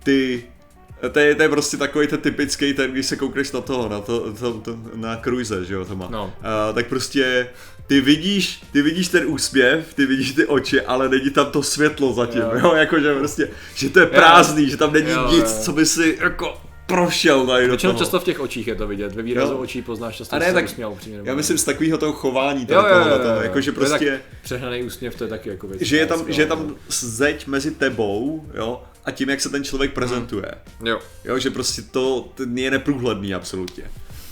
ty 0.04 0.44
to 1.12 1.18
je, 1.18 1.34
to 1.34 1.42
je 1.42 1.48
prostě 1.48 1.76
takový 1.76 2.06
ten 2.06 2.20
typický, 2.20 2.74
ten, 2.74 2.92
když 2.92 3.06
se 3.06 3.16
koukneš 3.16 3.52
na 3.52 3.60
toho, 3.60 3.88
na, 3.88 4.00
to, 4.00 4.32
to, 4.32 4.52
to 4.52 4.78
na 4.94 5.16
cruise, 5.16 5.64
že 5.64 5.74
jo, 5.74 5.84
to 5.84 5.96
má. 5.96 6.08
No. 6.10 6.24
Uh, 6.24 6.74
tak 6.74 6.86
prostě 6.86 7.48
ty 7.86 8.00
vidíš, 8.00 8.60
ty 8.72 8.82
vidíš 8.82 9.08
ten 9.08 9.24
úsměv, 9.26 9.94
ty 9.94 10.06
vidíš 10.06 10.32
ty 10.32 10.46
oči, 10.46 10.80
ale 10.80 11.08
není 11.08 11.30
tam 11.30 11.50
to 11.50 11.62
světlo 11.62 12.12
zatím, 12.12 12.42
jo, 12.42 12.52
jo 12.62 12.74
jakože 12.74 13.14
prostě, 13.14 13.48
že 13.74 13.88
to 13.88 14.00
je 14.00 14.06
prázdný, 14.06 14.62
jo. 14.62 14.68
že 14.68 14.76
tam 14.76 14.92
není 14.92 15.10
jo, 15.10 15.28
nic, 15.30 15.44
jo. 15.44 15.62
co 15.62 15.72
by 15.72 15.86
si 15.86 16.18
jako 16.20 16.60
prošel 16.86 17.46
tady 17.46 17.68
Většinou 17.68 17.94
často 17.94 18.20
v 18.20 18.24
těch 18.24 18.40
očích 18.40 18.66
je 18.66 18.74
to 18.74 18.86
vidět, 18.86 19.14
ve 19.14 19.22
výrazu 19.22 19.52
jo. 19.52 19.58
očí 19.58 19.82
poznáš 19.82 20.16
často, 20.16 20.36
a 20.36 20.38
ne, 20.38 20.52
tak, 20.52 20.64
usměl 20.64 20.92
upřímně. 20.92 21.20
Já 21.24 21.34
myslím 21.34 21.58
z 21.58 21.64
takového 21.64 21.98
toho 21.98 22.12
chování, 22.12 22.66
jo, 22.70 22.80
jo, 22.80 22.96
jo, 22.96 23.18
jo, 23.24 23.40
jako, 23.42 23.60
že 23.60 23.72
prostě... 23.72 24.20
Přehnaný 24.42 24.82
úsměv, 24.82 25.14
to 25.14 25.24
je 25.24 25.30
taky 25.30 25.48
jako 25.48 25.66
věc. 25.66 25.82
Že 25.82 25.96
je 25.96 26.06
tam, 26.06 26.24
že 26.28 26.42
je 26.42 26.46
tam 26.46 26.76
zeď 26.88 27.46
mezi 27.46 27.70
tebou, 27.70 28.46
jo, 28.54 28.82
a 29.04 29.10
tím, 29.10 29.30
jak 29.30 29.40
se 29.40 29.48
ten 29.48 29.64
člověk 29.64 29.92
prezentuje. 29.92 30.52
Hmm. 30.78 30.86
Jo. 30.86 31.00
Jo, 31.24 31.38
že 31.38 31.50
prostě 31.50 31.82
to, 31.82 32.28
to 32.34 32.42
je 32.54 32.70
neprůhledný 32.70 33.34
absolutně. 33.34 33.84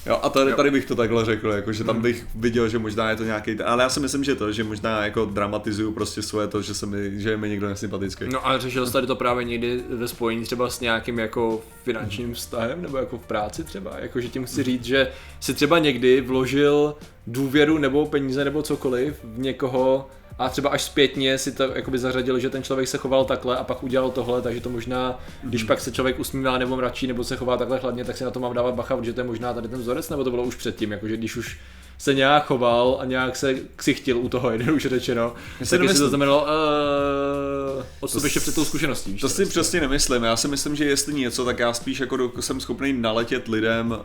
Jo, 0.06 0.20
a 0.22 0.28
tady, 0.28 0.52
tady 0.52 0.70
bych 0.70 0.84
to 0.84 0.94
takhle 0.94 1.24
řekl, 1.24 1.50
jako, 1.50 1.72
že 1.72 1.84
tam 1.84 1.94
hmm. 1.94 2.02
bych 2.02 2.26
viděl, 2.34 2.68
že 2.68 2.78
možná 2.78 3.10
je 3.10 3.16
to 3.16 3.24
nějaký, 3.24 3.60
ale 3.60 3.82
já 3.82 3.88
si 3.88 4.00
myslím, 4.00 4.24
že 4.24 4.34
to, 4.34 4.52
že 4.52 4.64
možná 4.64 5.04
jako 5.04 5.24
dramatizuju 5.24 5.92
prostě 5.92 6.22
svoje 6.22 6.48
to, 6.48 6.62
že, 6.62 6.74
se 6.74 6.86
mi, 6.86 7.20
že 7.20 7.30
je 7.30 7.36
mi 7.36 7.48
někdo 7.48 7.68
nesympatický. 7.68 8.24
No 8.32 8.48
a 8.48 8.58
řešil 8.58 8.86
jsi 8.86 8.92
tady 8.92 9.06
to 9.06 9.16
právě 9.16 9.44
někdy 9.44 9.82
ve 9.88 10.08
spojení 10.08 10.44
třeba 10.44 10.70
s 10.70 10.80
nějakým 10.80 11.18
jako 11.18 11.60
finančním 11.82 12.34
vztahem, 12.34 12.82
nebo 12.82 12.96
jako 12.96 13.18
v 13.18 13.26
práci 13.26 13.64
třeba, 13.64 13.92
jako 13.98 14.20
že 14.20 14.28
tím 14.28 14.44
chci 14.44 14.62
říct, 14.62 14.84
že 14.84 15.10
si 15.40 15.54
třeba 15.54 15.78
někdy 15.78 16.20
vložil 16.20 16.94
důvěru 17.26 17.78
nebo 17.78 18.06
peníze 18.06 18.44
nebo 18.44 18.62
cokoliv 18.62 19.14
v 19.24 19.38
někoho, 19.38 20.08
a 20.38 20.48
třeba 20.48 20.70
až 20.70 20.82
zpětně 20.82 21.38
si 21.38 21.52
to 21.52 21.62
jakoby 21.62 21.98
zařadil, 21.98 22.38
že 22.38 22.50
ten 22.50 22.62
člověk 22.62 22.88
se 22.88 22.98
choval 22.98 23.24
takhle 23.24 23.56
a 23.56 23.64
pak 23.64 23.82
udělal 23.82 24.10
tohle, 24.10 24.42
takže 24.42 24.60
to 24.60 24.70
možná, 24.70 25.18
když 25.42 25.64
pak 25.64 25.80
se 25.80 25.92
člověk 25.92 26.20
usmívá 26.20 26.58
nebo 26.58 26.76
mračí 26.76 27.06
nebo 27.06 27.24
se 27.24 27.36
chová 27.36 27.56
takhle 27.56 27.78
chladně, 27.78 28.04
tak 28.04 28.16
si 28.16 28.24
na 28.24 28.30
to 28.30 28.40
mám 28.40 28.54
dávat 28.54 28.74
bacha, 28.74 28.96
protože 28.96 29.12
to 29.12 29.20
je 29.20 29.24
možná 29.24 29.54
tady 29.54 29.68
ten 29.68 29.80
vzorec, 29.80 30.10
nebo 30.10 30.24
to 30.24 30.30
bylo 30.30 30.42
už 30.42 30.54
předtím, 30.54 30.92
jakože 30.92 31.16
když 31.16 31.36
už 31.36 31.58
se 31.98 32.14
nějak 32.14 32.46
choval 32.46 32.98
a 33.00 33.04
nějak 33.04 33.36
se 33.36 33.54
ksichtil 33.76 34.18
u 34.18 34.28
toho, 34.28 34.52
už 34.74 34.86
řečeno, 34.86 35.34
si 35.62 35.70
tak 35.70 35.82
jestli 35.82 35.98
to 35.98 36.08
znamenalo 36.08 36.42
uh, 36.42 37.84
odstup 38.00 38.24
ještě 38.24 38.40
před 38.40 38.54
tou 38.54 38.64
zkušeností. 38.64 39.12
víš 39.12 39.20
To 39.20 39.28
si 39.28 39.36
prostě. 39.36 39.50
přesně 39.50 39.80
nemyslím. 39.80 40.22
Já 40.22 40.36
si 40.36 40.48
myslím, 40.48 40.76
že 40.76 40.84
jestli 40.84 41.14
něco, 41.14 41.44
tak 41.44 41.58
já 41.58 41.72
spíš 41.72 42.00
jako 42.00 42.16
do, 42.16 42.32
jsem 42.40 42.60
schopný 42.60 42.92
naletět 42.92 43.48
lidem 43.48 43.90
uh, 43.90 43.96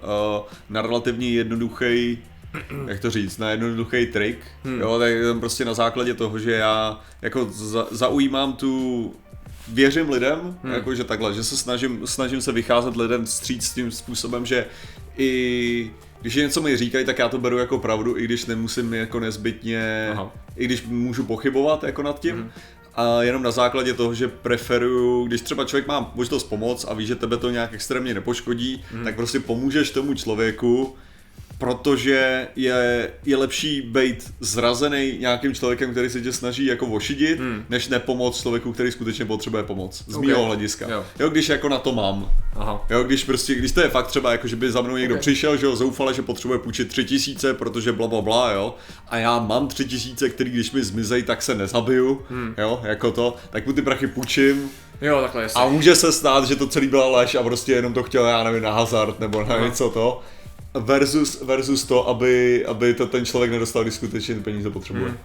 na 0.70 0.82
relativně 0.82 1.30
jednoduchý 1.30 2.20
jak 2.88 3.00
to 3.00 3.10
říct, 3.10 3.38
na 3.38 3.50
jednoduchý 3.52 4.06
trik, 4.06 4.40
hmm. 4.64 4.82
jo, 4.82 5.00
tak 5.00 5.10
jenom 5.10 5.40
prostě 5.40 5.66
na 5.66 5.74
základě 5.74 6.14
toho, 6.14 6.40
že 6.40 6.52
já 6.52 7.00
jako 7.22 7.46
za, 7.46 7.88
zaujímám 7.92 8.54
tu 8.54 9.14
věřím 9.68 10.10
lidem, 10.10 10.58
hmm. 10.64 10.74
jako 10.74 10.96
že 10.96 11.04
takhle, 11.04 11.34
že 11.34 11.44
se 11.44 11.58
snažím, 11.58 12.08
snažím 12.08 12.42
se 12.42 12.52
vycházet 12.52 12.96
lidem 12.96 13.26
vstříc 13.26 13.74
tím 13.74 13.92
způsobem, 13.92 14.46
že 14.46 14.66
i 15.18 15.92
když 16.22 16.36
je 16.36 16.44
něco 16.44 16.62
mi 16.62 16.78
říkají, 16.78 17.06
tak 17.06 17.20
já 17.20 17.30
to 17.30 17.38
beru 17.38 17.58
jako 17.58 17.80
pravdu, 17.80 18.18
i 18.18 18.24
když 18.24 18.46
nemusím 18.46 18.94
jako 18.94 19.20
nezbytně, 19.20 20.10
Aha. 20.12 20.32
i 20.56 20.66
když 20.66 20.84
můžu 20.86 21.24
pochybovat 21.24 21.84
jako 21.84 22.04
nad 22.04 22.20
tím. 22.20 22.36
Hmm. 22.36 22.52
A 22.96 23.24
jenom 23.24 23.44
na 23.44 23.52
základě 23.52 23.94
toho, 23.94 24.14
že 24.14 24.28
preferuju, 24.28 25.28
když 25.28 25.42
třeba 25.42 25.66
člověk 25.66 25.88
má 25.88 26.12
možnost 26.16 26.44
pomoct 26.44 26.86
a 26.90 26.94
ví, 26.94 27.06
že 27.06 27.16
tebe 27.16 27.38
to 27.38 27.50
nějak 27.50 27.74
extrémně 27.74 28.14
nepoškodí, 28.14 28.84
hmm. 28.92 29.04
tak 29.04 29.16
prostě 29.16 29.40
pomůžeš 29.40 29.92
tomu 29.92 30.14
člověku, 30.14 30.96
protože 31.60 32.48
je, 32.56 33.12
je 33.26 33.38
lepší 33.38 33.82
být 33.82 34.34
zrazený 34.40 35.18
nějakým 35.20 35.54
člověkem, 35.54 35.92
který 35.92 36.10
se 36.10 36.22
tě 36.22 36.34
snaží 36.34 36.66
jako 36.66 36.88
ošidit, 36.88 37.40
hmm. 37.40 37.66
než 37.70 37.88
nepomoc 37.88 38.42
člověku, 38.42 38.74
který 38.74 38.92
skutečně 38.92 39.26
potřebuje 39.26 39.64
pomoc. 39.64 40.04
Z 40.08 40.16
Ok. 40.16 40.26
mého 40.26 40.46
hlediska. 40.46 40.90
Jo. 40.90 41.06
jo, 41.20 41.30
když 41.30 41.50
jako 41.50 41.70
na 41.70 41.78
to 41.78 41.92
mám. 41.92 42.32
Aha. 42.56 42.86
Jo, 42.90 43.04
když 43.04 43.24
prostě, 43.24 43.56
když 43.56 43.72
to 43.72 43.82
je 43.82 43.90
fakt 43.90 44.08
třeba, 44.08 44.32
jako 44.32 44.48
že 44.48 44.56
by 44.56 44.72
za 44.72 44.82
mnou 44.82 44.98
někdo 44.98 45.16
Ok. 45.16 45.18
okay. 45.22 45.34
přišel, 45.34 45.58
že 45.58 45.68
ho 45.68 45.76
zoufale, 45.76 46.14
že 46.14 46.22
potřebuje 46.22 46.60
půjčit 46.60 46.88
tři 46.88 47.06
tisíce, 47.06 47.54
protože 47.54 47.92
bla 47.92 48.08
bla 48.08 48.22
bla, 48.22 48.52
jo, 48.52 48.76
a 49.08 49.18
já 49.18 49.40
mám 49.40 49.68
tři 49.68 49.86
tisíce, 49.86 50.30
který 50.30 50.50
když 50.52 50.72
mi 50.72 50.84
zmizej, 50.84 51.24
tak 51.24 51.42
se 51.42 51.56
nezabiju, 51.56 52.22
hmm. 52.30 52.54
jo, 52.58 52.82
jako 52.84 53.12
to, 53.12 53.36
tak 53.50 53.68
mu 53.68 53.74
ty 53.74 53.82
prachy 53.82 54.08
půjčím 54.08 54.70
Jo, 55.02 55.22
takhle 55.22 55.42
jasně. 55.42 55.62
a 55.62 55.68
může 55.70 55.96
se 55.96 56.12
stát, 56.12 56.46
že 56.46 56.56
to 56.56 56.68
celý 56.68 56.88
byla 56.88 57.08
lež 57.08 57.36
a 57.36 57.44
prostě 57.44 57.72
jenom 57.72 57.94
to 57.94 58.04
chtěl, 58.04 58.26
já 58.26 58.44
nevím, 58.44 58.64
na 58.64 58.72
hazard 58.72 59.20
nebo 59.20 59.44
na 59.44 59.56
Aha. 59.56 59.66
něco 59.66 59.90
to, 59.90 60.22
versus, 60.74 61.42
versus 61.42 61.84
to, 61.84 62.08
aby, 62.08 62.66
aby 62.66 62.94
to 62.94 63.06
ten 63.06 63.26
člověk 63.26 63.52
nedostal, 63.52 63.84
když 63.84 63.94
skutečně 63.94 64.36
ty 64.36 64.42
peníze 64.42 64.70
potřebuje. 64.70 65.06
Hmm. 65.10 65.18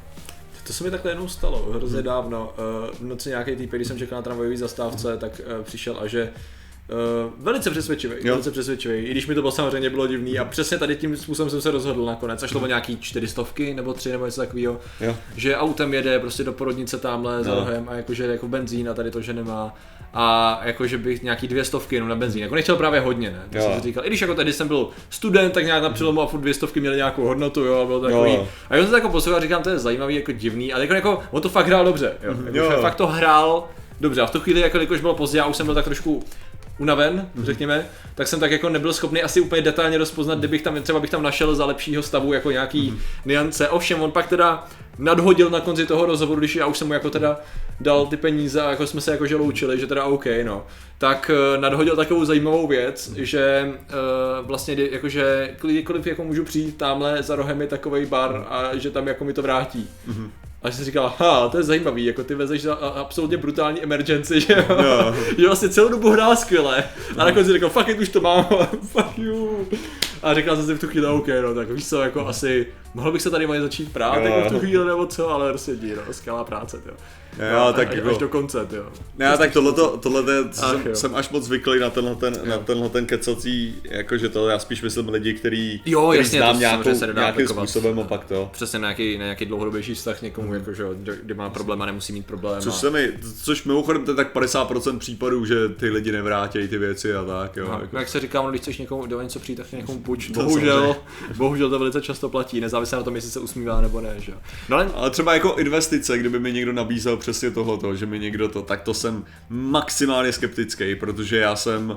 To 0.66 0.72
se 0.72 0.84
mi 0.84 0.90
takhle 0.90 1.10
jednou 1.10 1.28
stalo, 1.28 1.68
hrozně 1.72 2.02
dávno. 2.02 2.54
Eh, 2.58 2.96
V 2.96 3.02
noci 3.02 3.28
nějaký 3.28 3.56
týpek, 3.56 3.78
když 3.78 3.88
jsem 3.88 3.98
čekal 3.98 4.18
na 4.18 4.22
tramvajové 4.22 4.56
zastávce, 4.56 5.16
tak 5.16 5.40
eh, 5.40 5.62
přišel 5.62 5.96
a 6.00 6.06
že 6.06 6.32
Uh, 6.88 7.32
velice 7.44 7.70
přesvědčivý, 7.70 8.14
Jo. 8.20 8.32
velice 8.32 8.50
přesvědčivý, 8.50 8.94
i 9.04 9.10
když 9.10 9.26
mi 9.26 9.34
to 9.34 9.40
bylo 9.40 9.52
samozřejmě 9.52 9.90
bylo 9.90 10.06
divný 10.06 10.38
a 10.38 10.44
přesně 10.44 10.78
tady 10.78 10.96
tím 10.96 11.16
způsobem 11.16 11.50
jsem 11.50 11.60
se 11.60 11.70
rozhodl 11.70 12.04
nakonec, 12.04 12.42
a 12.42 12.46
šlo 12.46 12.60
o 12.60 12.66
nějaký 12.66 12.96
čtyřistovky 13.00 13.74
nebo 13.74 13.92
tři 13.92 14.12
nebo 14.12 14.24
něco 14.26 14.40
takového, 14.40 14.80
že 15.36 15.56
autem 15.56 15.94
jede 15.94 16.18
prostě 16.18 16.44
do 16.44 16.52
porodnice 16.52 16.98
tamhle 16.98 17.44
za 17.44 17.54
rohem 17.54 17.88
a 17.88 17.94
jakože 17.94 18.24
jako 18.26 18.48
benzín 18.48 18.88
a 18.90 18.94
tady 18.94 19.10
to, 19.10 19.20
že 19.20 19.32
nemá. 19.32 19.74
A 20.14 20.60
jakože 20.64 20.98
bych 20.98 21.22
nějaký 21.22 21.48
dvě 21.48 21.64
stovky 21.64 21.94
jenom 21.96 22.08
na 22.08 22.14
benzín, 22.16 22.42
jako 22.42 22.54
nechtěl 22.54 22.76
právě 22.76 23.00
hodně, 23.00 23.30
ne, 23.30 23.42
to 23.50 23.58
Jo. 23.58 23.64
jsem 23.64 23.74
si 23.74 23.80
říkal, 23.88 24.04
i 24.04 24.08
když 24.08 24.20
jako 24.20 24.34
tady 24.34 24.52
jsem 24.52 24.68
byl 24.68 24.88
student, 25.10 25.52
tak 25.54 25.64
nějak 25.64 25.82
na 25.82 25.90
přelomu 25.90 26.20
a 26.22 26.26
furt 26.26 26.40
dvě 26.40 26.54
stovky 26.54 26.80
měly 26.80 26.96
nějakou 26.96 27.24
hodnotu, 27.24 27.60
jo, 27.64 27.80
a 27.82 27.84
bylo 27.86 28.00
to 28.00 28.06
takový, 28.06 28.32
jo. 28.34 28.48
a 28.70 28.76
já 28.76 28.82
jsem 28.82 28.90
to 28.90 28.96
jako 28.96 29.08
poslouchal 29.08 29.40
říkám, 29.42 29.62
to 29.62 29.70
je 29.70 29.78
zajímavý, 29.78 30.14
jako 30.14 30.32
divný, 30.32 30.72
ale 30.72 30.82
jako, 30.82 30.94
jako 30.94 31.22
on 31.30 31.42
to 31.42 31.48
fakt 31.48 31.66
hrál 31.66 31.84
dobře, 31.84 32.12
jo, 32.22 32.30
jako, 32.46 32.58
Jo, 32.58 32.70
jo. 32.72 32.78
fakt 32.80 32.94
to 32.94 33.06
hrál 33.06 33.68
dobře. 34.00 34.20
A 34.20 34.26
v 34.26 34.30
tu 34.30 34.40
chvíli, 34.40 34.60
jako, 34.60 34.78
jakož 34.78 35.00
bylo 35.00 35.14
pozdě, 35.14 35.38
já 35.38 35.46
už 35.46 35.56
jsem 35.56 35.66
byl 35.66 35.74
tak 35.74 35.84
trošku 35.84 36.22
unaven, 36.78 37.28
řekněme, 37.42 37.86
tak 38.14 38.28
jsem 38.28 38.40
tak 38.40 38.50
jako 38.50 38.68
nebyl 38.68 38.92
schopný 38.92 39.22
asi 39.22 39.40
úplně 39.40 39.62
detailně 39.62 39.98
rozpoznat, 39.98 40.38
kdybych 40.38 40.62
tam, 40.62 40.82
třeba 40.82 41.00
bych 41.00 41.10
tam 41.10 41.22
našel 41.22 41.54
za 41.54 41.64
lepšího 41.64 42.02
stavu 42.02 42.32
jako 42.32 42.50
nějaký 42.50 42.98
niance. 43.24 43.68
Ovšem, 43.68 44.02
on 44.02 44.10
pak 44.10 44.28
teda 44.28 44.64
nadhodil 44.98 45.50
na 45.50 45.60
konci 45.60 45.86
toho 45.86 46.06
rozhovoru, 46.06 46.38
když 46.38 46.56
já 46.56 46.66
už 46.66 46.78
jsem 46.78 46.86
mu 46.86 46.92
jako 46.92 47.10
teda 47.10 47.40
dal 47.80 48.06
ty 48.06 48.16
peníze 48.16 48.62
a 48.62 48.70
jako 48.70 48.86
jsme 48.86 49.00
se 49.00 49.10
jakože 49.10 49.36
loučili, 49.36 49.80
že 49.80 49.86
teda 49.86 50.04
OK, 50.04 50.24
no. 50.44 50.66
Tak 50.98 51.30
eh, 51.34 51.60
nadhodil 51.60 51.96
takovou 51.96 52.24
zajímavou 52.24 52.66
věc, 52.66 53.12
že 53.16 53.72
uh, 53.72 54.46
vlastně 54.46 54.76
jakože 54.90 55.54
kdykoliv 55.60 56.06
jako 56.06 56.24
můžu 56.24 56.44
přijít 56.44 56.76
tamhle 56.76 57.22
za 57.22 57.36
rohem 57.36 57.60
je 57.60 57.66
takový 57.66 58.06
bar 58.06 58.46
a 58.48 58.76
že 58.76 58.90
tam 58.90 59.08
jako 59.08 59.24
mi 59.24 59.32
to 59.32 59.42
vrátí. 59.42 59.88
A 60.64 60.70
si 60.70 60.84
říkal, 60.84 61.12
ha, 61.18 61.48
to 61.48 61.56
je 61.56 61.62
zajímavý, 61.62 62.04
jako 62.04 62.24
ty 62.24 62.34
vezeš 62.34 62.62
za 62.62 62.74
absolutně 62.74 63.36
brutální 63.36 63.82
emergency, 63.82 64.40
že 64.40 64.52
jo? 64.52 64.76
Jo. 64.84 65.14
že 65.38 65.46
vlastně 65.46 65.68
celou 65.68 65.88
dobu 65.88 66.10
hrál 66.10 66.36
skvěle. 66.36 66.84
A 67.16 67.24
nakonec 67.24 67.46
si 67.46 67.52
řekl, 67.52 67.68
fuck 67.68 67.88
it, 67.88 68.00
už 68.00 68.08
to 68.08 68.20
mám, 68.20 68.44
fuck 68.92 69.18
you. 69.18 69.68
A 70.22 70.34
říkal 70.34 70.56
jsem 70.56 70.66
si 70.66 70.74
v 70.74 70.80
tu 70.80 70.86
chvíli, 70.88 71.06
OK, 71.06 71.26
no, 71.42 71.54
tak 71.54 71.70
víš 71.70 71.88
co, 71.88 72.02
jako 72.02 72.26
asi, 72.26 72.66
mohl 72.94 73.12
bych 73.12 73.22
se 73.22 73.30
tady 73.30 73.46
mají 73.46 73.60
začít 73.60 73.92
prát, 73.92 74.16
Jo. 74.16 74.22
jako 74.24 74.48
v 74.48 74.52
tu 74.52 74.58
chvíli 74.58 74.84
nebo 74.86 75.06
co, 75.06 75.30
ale 75.30 75.50
prostě 75.50 75.76
dí, 75.76 75.92
no, 76.06 76.12
skvělá 76.12 76.44
práce, 76.44 76.80
jo. 76.86 76.94
Jo, 77.52 77.72
tak 77.76 77.88
až, 77.90 77.96
jako- 77.96 78.10
až 78.10 78.18
do 78.18 78.28
konce, 78.28 78.66
jo. 78.76 78.84
Ne, 79.18 79.38
tak 79.38 79.52
tohleto, 79.52 79.96
tohle 80.02 80.32
je, 80.34 80.44
Ach, 80.48 80.54
jsem, 80.54 80.86
jo. 80.86 80.94
jsem 80.96 81.14
až 81.14 81.28
moc 81.30 81.44
zvyklý 81.44 81.80
na 81.80 81.90
tenhle 81.90 82.14
ten, 82.14 82.36
na 82.44 82.54
Jo. 82.54 82.62
tenhle 82.66 82.88
ten 82.88 83.06
kecací, 83.06 83.74
jakože 83.84 84.28
to 84.28 84.48
já 84.48 84.58
spíš 84.58 84.82
myslím 84.82 85.08
lidi, 85.08 85.34
který, 85.34 85.80
Jo, 85.86 86.08
který 86.08 86.18
jasně, 86.22 86.38
znám 86.38 86.54
to 86.54 86.60
nějakou, 86.60 86.94
se 86.94 87.06
nedá 87.06 87.20
nějakým 87.22 87.34
aplikovat. 87.44 87.66
způsobem 87.66 88.00
a 88.00 88.04
pak 88.04 88.24
to. 88.24 88.48
Přesně 88.52 88.78
na 88.78 88.88
nějaký, 88.88 89.18
na 89.18 89.24
nějaký 89.24 89.44
dlouhodobější 89.46 89.94
vztah 89.94 90.22
někomu, 90.22 90.54
jako, 90.54 90.72
že, 90.72 90.82
jo, 90.82 90.94
kdy- 91.22 91.34
má 91.34 91.50
problém 91.50 91.82
a 91.82 91.86
nemusí 91.86 92.12
mít 92.12 92.26
problém. 92.26 92.60
Což 92.62 92.74
a... 92.74 92.76
se 92.76 92.90
mi, 92.90 93.12
což 93.42 93.64
mimochodem 93.64 94.04
to 94.04 94.10
je 94.10 94.14
tak 94.16 94.34
50% 94.36 94.98
případů, 94.98 95.44
že 95.46 95.68
ty 95.68 95.90
lidi 95.90 96.12
nevrátějí 96.12 96.68
ty 96.68 96.78
věci 96.78 97.14
a 97.14 97.24
tak, 97.24 97.56
jo. 97.56 97.66
Aha, 97.68 97.74
jako. 97.80 97.88
no, 97.92 97.98
jak 98.00 98.08
se 98.08 98.20
říká, 98.20 98.42
no, 98.42 98.50
když 98.50 98.60
chceš 98.60 98.78
někomu 98.78 99.06
do 99.06 99.20
něco 99.22 99.38
přijít, 99.38 99.56
tak 99.56 99.66
si 99.66 99.76
někomu 99.76 99.98
půjč. 99.98 100.30
Bohužel, 100.30 100.96
bohužel 101.36 101.70
to 101.70 101.78
velice 101.78 102.00
často 102.00 102.28
platí, 102.28 102.60
nezávisle 102.60 102.98
na 102.98 103.04
tom, 103.04 103.14
jestli 103.14 103.30
se 103.30 103.40
usmívá 103.40 103.80
nebo 103.80 104.00
ne, 104.00 104.14
že 104.18 104.32
jo. 104.32 104.38
No 104.68 104.76
ale 104.76 104.90
Ale 104.94 105.10
třeba 105.10 105.34
jako 105.34 105.54
investice, 105.58 106.18
kdyby 106.18 106.38
mi 106.40 106.52
někdo 106.52 106.72
nabízel 106.72 107.16
přesně 107.24 107.50
tohleto, 107.50 107.96
že 107.96 108.06
mi 108.06 108.18
někdo 108.18 108.48
to, 108.48 108.62
tak 108.62 108.82
to 108.82 108.94
jsem 108.94 109.24
maximálně 109.48 110.32
skeptický, 110.32 110.94
protože 110.94 111.36
já 111.38 111.56
jsem 111.56 111.96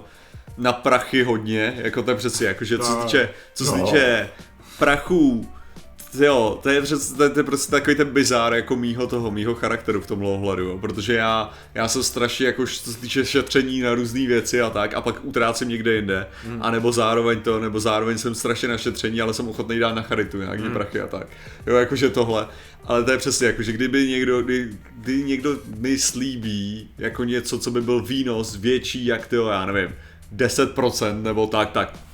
na 0.57 0.73
prachy 0.73 1.23
hodně, 1.23 1.73
jako 1.77 2.03
to 2.03 2.11
je 2.11 2.17
přesně, 2.17 2.47
jakože 2.47 2.77
co 2.77 2.83
se 2.83 2.91
No. 2.91 3.03
týče, 3.03 3.29
co 3.53 3.65
se 3.65 3.77
No. 3.77 3.85
týče 3.85 4.29
prachů, 4.79 5.49
Jo, 6.19 6.59
to 6.63 6.69
je, 6.69 6.81
přes, 6.81 7.11
to, 7.11 7.23
je, 7.23 7.29
to 7.29 7.39
je 7.39 7.43
prostě 7.43 7.71
takový 7.71 7.95
ten 7.95 8.09
bizár 8.09 8.53
jako 8.53 8.75
mýho 8.75 9.07
toho, 9.07 9.31
mýho 9.31 9.55
charakteru 9.55 10.01
v 10.01 10.07
tomhle 10.07 10.29
ohledu, 10.29 10.63
jo. 10.63 10.77
protože 10.77 11.13
já, 11.13 11.53
já 11.73 11.87
jsem 11.87 12.03
strašně 12.03 12.45
jako, 12.45 12.65
co 12.67 12.91
se 12.91 12.99
týče 12.99 13.25
šetření 13.25 13.81
na 13.81 13.95
různé 13.95 14.27
věci 14.27 14.61
a 14.61 14.69
tak, 14.69 14.93
a 14.93 15.01
pak 15.01 15.25
utrácím 15.25 15.69
někde 15.69 15.93
jinde, 15.93 16.27
hmm. 16.43 16.59
a 16.61 16.71
nebo 16.71 16.91
zároveň 16.91 17.39
to, 17.39 17.59
nebo 17.59 17.79
zároveň 17.79 18.17
jsem 18.17 18.35
strašně 18.35 18.67
na 18.67 18.77
šetření, 18.77 19.21
ale 19.21 19.33
jsem 19.33 19.49
ochotný 19.49 19.79
dát 19.79 19.95
na 19.95 20.01
charitu 20.01 20.37
nějaký 20.37 20.63
hmm. 20.63 20.73
prachy 20.73 21.01
a 21.01 21.07
tak. 21.07 21.27
Jo, 21.67 21.75
jakože 21.75 22.09
tohle. 22.09 22.47
Ale 22.83 23.03
to 23.03 23.11
je 23.11 23.17
přesně 23.17 23.47
jako, 23.47 23.63
že 23.63 23.71
kdyby 23.71 24.07
někdo, 24.07 24.41
kdy, 24.41 24.69
kdy 24.95 25.23
někdo 25.23 25.57
mi 25.77 25.97
slíbí 25.97 26.89
jako 26.97 27.23
něco, 27.23 27.59
co 27.59 27.71
by 27.71 27.81
byl 27.81 28.01
výnos 28.01 28.55
větší 28.55 29.05
jak 29.05 29.27
ty, 29.27 29.35
já 29.35 29.65
nevím, 29.65 29.95
10% 30.35 31.21
nebo 31.21 31.47
tak, 31.47 31.71
tak 31.71 32.06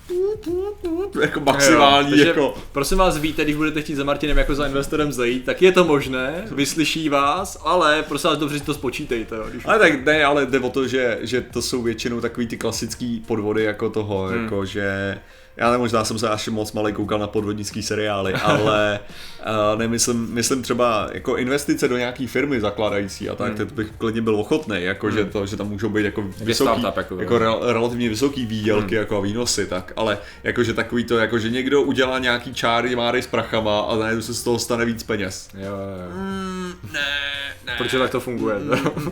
jako 1.21 1.39
maximální, 1.39 2.09
takže, 2.09 2.27
jako 2.27 2.55
Prosím 2.71 2.97
vás, 2.97 3.17
víte, 3.17 3.43
když 3.43 3.55
budete 3.55 3.81
chtít 3.81 3.95
za 3.95 4.03
Martinem 4.03 4.37
jako 4.37 4.55
za 4.55 4.67
investorem 4.67 5.11
zajít, 5.11 5.45
tak 5.45 5.61
je 5.61 5.71
to 5.71 5.83
možné, 5.83 6.45
vyslyší 6.51 7.09
vás, 7.09 7.61
ale 7.63 8.03
prosím 8.07 8.29
vás, 8.29 8.39
dobře 8.39 8.59
si 8.59 8.65
to 8.65 8.73
spočítejte. 8.73 9.35
Jo, 9.35 9.45
když... 9.51 9.65
Ale 9.65 9.79
tak 9.79 10.05
ne, 10.05 10.25
ale 10.25 10.45
jde 10.45 10.59
o 10.59 10.69
to, 10.69 10.87
že, 10.87 11.19
že 11.21 11.41
to 11.41 11.61
jsou 11.61 11.81
většinou 11.81 12.21
takový 12.21 12.47
ty 12.47 12.57
klasický 12.57 13.23
podvody 13.27 13.63
jako 13.63 13.89
toho, 13.89 14.23
hmm. 14.23 14.43
jako 14.43 14.65
že 14.65 15.17
já 15.57 15.71
ne, 15.71 15.77
možná 15.77 16.05
jsem 16.05 16.19
se 16.19 16.29
až 16.29 16.47
moc 16.47 16.71
malý 16.71 16.93
koukal 16.93 17.19
na 17.19 17.27
podvodnický 17.27 17.83
seriály, 17.83 18.33
ale 18.43 18.99
uh, 19.39 19.79
nemyslím, 19.79 20.27
myslím 20.33 20.61
třeba 20.61 21.09
jako 21.13 21.37
investice 21.37 21.87
do 21.87 21.97
nějaký 21.97 22.27
firmy 22.27 22.61
zakládající 22.61 23.29
a 23.29 23.35
tak, 23.35 23.47
hmm. 23.47 23.67
to 23.67 23.75
bych 23.75 23.91
klidně 23.97 24.21
byl 24.21 24.35
ochotný, 24.35 24.83
jako 24.83 25.11
že 25.11 25.25
to, 25.25 25.45
že 25.45 25.57
tam 25.57 25.69
můžou 25.69 25.89
být 25.89 26.05
jako 26.05 26.21
vysoký, 26.21 26.79
startup, 26.79 26.97
jako, 26.97 27.19
jako 27.19 27.37
re, 27.37 27.47
relativně 27.73 28.09
vysoký 28.09 28.45
výdělky 28.45 28.95
jako 28.95 29.17
a 29.17 29.19
výnosy, 29.19 29.65
tak, 29.65 29.93
ale 29.95 30.17
jakože 30.43 30.73
takový 30.73 31.03
to, 31.03 31.17
jako 31.17 31.39
že 31.39 31.49
někdo 31.49 31.81
udělá 31.81 32.19
nějaký 32.19 32.53
čáry, 32.53 32.95
máry 32.95 33.21
s 33.21 33.27
prachama 33.27 33.79
a 33.79 33.95
najednou 33.95 34.21
se 34.21 34.33
z 34.33 34.43
toho 34.43 34.59
stane 34.59 34.85
víc 34.85 35.03
peněz. 35.03 35.49
Jo, 35.57 35.63
jo. 35.63 36.15
Mm, 36.15 36.73
ne, 36.93 37.42
ne. 37.65 37.75
Protože 37.77 37.99
tak 37.99 38.11
to 38.11 38.19
funguje. 38.19 38.55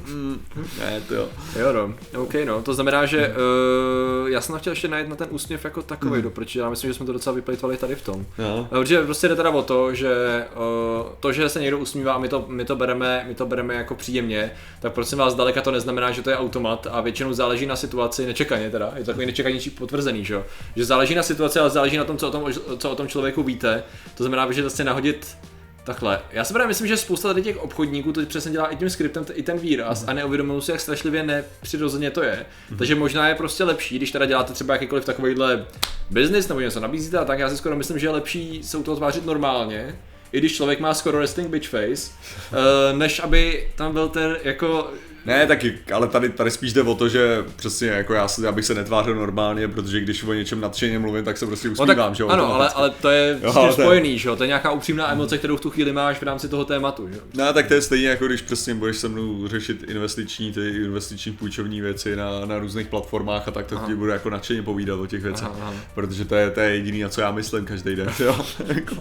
Mm, 0.07 0.45
ne, 0.79 1.01
to 1.07 1.15
jo. 1.15 1.29
jo, 1.59 1.73
no. 1.73 1.93
OK, 2.21 2.33
no. 2.45 2.61
To 2.61 2.73
znamená, 2.73 3.05
že 3.05 3.27
uh, 3.27 4.29
já 4.29 4.41
jsem 4.41 4.59
chtěl 4.59 4.71
ještě 4.71 4.87
najít 4.87 5.09
na 5.09 5.15
ten 5.15 5.27
úsměv 5.31 5.65
jako 5.65 5.81
takový, 5.81 6.21
hmm. 6.21 6.31
protože 6.31 6.59
já 6.59 6.69
myslím, 6.69 6.89
že 6.89 6.93
jsme 6.93 7.05
to 7.05 7.13
docela 7.13 7.35
vyplejtvali 7.35 7.77
tady 7.77 7.95
v 7.95 8.01
tom. 8.01 8.25
No. 8.37 8.67
Eh, 8.71 8.75
Protože 8.79 9.03
prostě 9.03 9.27
jde 9.27 9.35
teda 9.35 9.49
o 9.49 9.61
to, 9.61 9.95
že 9.95 10.45
uh, 10.55 11.09
to, 11.19 11.31
že 11.31 11.49
se 11.49 11.61
někdo 11.61 11.79
usmívá 11.79 12.13
a 12.13 12.17
my 12.17 12.29
to, 12.29 12.45
my, 12.47 12.65
to 12.65 12.75
bereme, 12.75 13.25
my 13.27 13.35
to 13.35 13.45
bereme 13.45 13.73
jako 13.73 13.95
příjemně, 13.95 14.51
tak 14.79 14.93
prosím 14.93 15.17
vás, 15.17 15.35
daleka 15.35 15.61
to 15.61 15.71
neznamená, 15.71 16.11
že 16.11 16.21
to 16.21 16.29
je 16.29 16.37
automat 16.37 16.87
a 16.91 17.01
většinou 17.01 17.33
záleží 17.33 17.65
na 17.65 17.75
situaci, 17.75 18.25
nečekaně 18.25 18.69
teda, 18.69 18.91
je 18.95 19.03
to 19.03 19.05
takový 19.05 19.25
nečekanější 19.25 19.69
potvrzený, 19.69 20.25
že 20.25 20.33
jo? 20.33 20.45
Že 20.75 20.85
záleží 20.85 21.15
na 21.15 21.23
situaci, 21.23 21.59
ale 21.59 21.69
záleží 21.69 21.97
na 21.97 22.03
tom, 22.03 22.17
co 22.17 22.27
o 22.27 22.31
tom, 22.31 22.53
co 22.77 22.91
o 22.91 22.95
tom 22.95 23.07
člověku 23.07 23.43
víte. 23.43 23.83
To 24.17 24.23
znamená, 24.23 24.51
že 24.51 24.63
zase 24.63 24.83
nahodit 24.83 25.37
Takhle, 25.83 26.19
já 26.31 26.43
si 26.43 26.53
právě 26.53 26.67
myslím, 26.67 26.87
že 26.87 26.97
spousta 26.97 27.27
tady 27.27 27.41
těch 27.41 27.57
obchodníků 27.57 28.13
to 28.13 28.25
přesně 28.25 28.51
dělá 28.51 28.67
i 28.67 28.75
tím 28.75 28.89
skriptem, 28.89 29.25
i 29.33 29.43
ten 29.43 29.57
výraz 29.57 30.03
a 30.07 30.13
neuvědomují 30.13 30.61
si, 30.61 30.71
jak 30.71 30.79
strašlivě 30.79 31.23
nepřirozeně 31.23 32.11
to 32.11 32.23
je. 32.23 32.45
Takže 32.77 32.95
možná 32.95 33.27
je 33.27 33.35
prostě 33.35 33.63
lepší, 33.63 33.97
když 33.97 34.11
teda 34.11 34.25
děláte 34.25 34.53
třeba 34.53 34.73
jakýkoliv 34.73 35.05
takovýhle 35.05 35.65
business 36.09 36.47
nebo 36.47 36.59
něco 36.59 36.79
nabízíte 36.79 37.17
a 37.17 37.25
tak, 37.25 37.39
já 37.39 37.49
si 37.49 37.57
skoro 37.57 37.75
myslím, 37.75 37.99
že 37.99 38.07
je 38.07 38.11
lepší 38.11 38.63
se 38.63 38.77
u 38.77 38.83
toho 38.83 38.97
tvářit 38.97 39.25
normálně, 39.25 39.99
i 40.31 40.37
když 40.39 40.55
člověk 40.55 40.79
má 40.79 40.93
skoro 40.93 41.19
resting 41.19 41.49
bitch 41.49 41.69
face, 41.69 42.11
uh, 42.51 42.97
než 42.97 43.19
aby 43.19 43.67
tam 43.75 43.93
byl 43.93 44.09
ten 44.09 44.37
jako 44.43 44.91
Ne, 45.25 45.47
taky, 45.47 45.77
ale 45.93 46.07
tady, 46.07 46.29
tady 46.29 46.51
spíš 46.51 46.73
jde 46.73 46.81
o 46.81 46.95
to, 46.95 47.09
že 47.09 47.45
přesně 47.55 47.87
jako 47.87 48.13
já, 48.13 48.27
se, 48.27 48.45
já 48.45 48.51
bych 48.51 48.65
se 48.65 48.73
netvářil 48.73 49.15
normálně, 49.15 49.67
protože 49.67 49.99
když 49.99 50.23
o 50.23 50.33
něčem 50.33 50.61
nadšeně 50.61 50.99
mluvím, 50.99 51.25
tak 51.25 51.37
se 51.37 51.45
prostě 51.45 51.67
No 51.67 51.71
usmívám, 51.71 51.97
tak, 51.97 52.15
že 52.15 52.23
jo? 52.23 52.29
ano, 52.29 52.53
ale, 52.53 52.69
ale 52.69 52.89
to 52.89 53.09
je 53.09 53.39
Jo, 53.43 53.53
ale 53.55 53.73
spojený, 53.73 54.19
že 54.19 54.29
jo? 54.29 54.35
To 54.35 54.43
je 54.43 54.47
nějaká 54.47 54.71
upřímná 54.71 55.11
emoce, 55.11 55.37
kterou 55.37 55.57
v 55.57 55.61
tu 55.61 55.69
chvíli 55.69 55.93
máš 55.93 56.17
v 56.19 56.23
rámci 56.23 56.49
toho 56.49 56.65
tématu, 56.65 57.07
že 57.07 57.15
jo? 57.15 57.21
No 57.33 57.53
tak 57.53 57.67
to 57.67 57.73
je 57.73 57.81
stejně 57.81 58.07
jako 58.07 58.27
když 58.27 58.41
přesně 58.41 58.73
budeš 58.75 58.97
se 58.97 59.07
mnou 59.09 59.47
řešit 59.47 59.83
investiční, 59.87 60.51
ty 60.51 60.67
investiční 60.69 61.31
půjčovní 61.31 61.81
věci 61.81 62.15
na, 62.15 62.45
na 62.45 62.59
různých 62.59 62.87
platformách 62.87 63.47
a 63.47 63.51
tak 63.51 63.65
to 63.65 63.75
ti 63.87 63.95
budu 63.95 64.11
jako 64.11 64.29
nadšeně 64.29 64.61
povídat 64.63 64.99
o 64.99 65.07
těch 65.07 65.21
věcech. 65.23 65.47
Aha, 65.47 65.57
aha. 65.61 65.73
Protože 65.95 66.25
to 66.25 66.35
je, 66.35 66.51
to 66.51 66.59
je 66.59 66.69
jediný, 66.75 67.01
na 67.01 67.09
co 67.09 67.21
já 67.21 67.31
myslím 67.31 67.65
každý 67.65 67.95
den, 67.95 68.09
jo. 68.19 68.45
Jako 68.67 68.95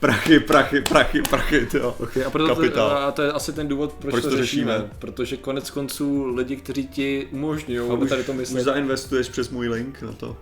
prachy, 0.00 0.40
prachy, 0.40 0.80
prachy, 0.80 1.22
prachy, 1.22 1.66
jo. 1.74 1.94
Okay, 2.00 2.24
a, 2.24 2.30
proto 2.30 2.70
to, 2.70 2.96
a 3.02 3.12
to 3.12 3.22
je 3.22 3.32
asi 3.32 3.52
ten 3.52 3.68
důvod, 3.68 3.92
proč, 3.92 4.12
Proč 4.12 4.24
to, 4.24 4.30
to 4.30 4.36
řešíme. 4.36 4.72
řešíme? 4.72 4.90
Protože 4.98 5.36
konec 5.54 5.70
konců 5.70 6.26
lidi, 6.34 6.56
kteří 6.56 6.86
ti 6.88 7.28
umožňují 7.32 7.90
A 7.90 7.92
už, 7.92 8.08
tady 8.08 8.24
to 8.24 8.32
už 8.32 8.38
myslet. 8.38 8.62
zainvestuješ 8.62 9.28
přes 9.28 9.50
můj 9.50 9.68
link 9.68 10.02
na 10.02 10.12
to? 10.12 10.28
Uh, 10.28 10.36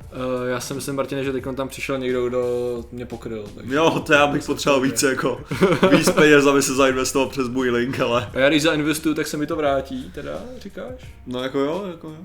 já 0.48 0.60
si 0.60 0.74
myslím, 0.74 0.96
Martine, 0.96 1.24
že 1.24 1.32
teď 1.32 1.44
tam 1.56 1.68
přišel 1.68 1.98
někdo, 1.98 2.28
kdo 2.28 2.84
mě 2.92 3.06
pokryl. 3.06 3.44
Takže. 3.54 3.74
Jo, 3.74 4.02
to 4.06 4.12
já 4.12 4.26
bych 4.26 4.44
potřeboval 4.44 4.80
víc 4.82 5.02
jako 5.02 5.40
víc 5.90 6.10
peněz, 6.10 6.46
aby 6.46 6.62
se 6.62 6.74
zainvestoval 6.74 7.28
přes 7.28 7.48
můj 7.48 7.70
link, 7.70 8.00
ale 8.00 8.30
A 8.34 8.38
já 8.38 8.48
když 8.48 8.62
zainvestuju, 8.62 9.14
tak 9.14 9.26
se 9.26 9.36
mi 9.36 9.46
to 9.46 9.56
vrátí, 9.56 10.10
teda, 10.14 10.40
říkáš? 10.58 10.94
no 11.26 11.42
jako 11.42 11.58
jo, 11.58 11.84
jako 11.90 12.08
jo. 12.08 12.16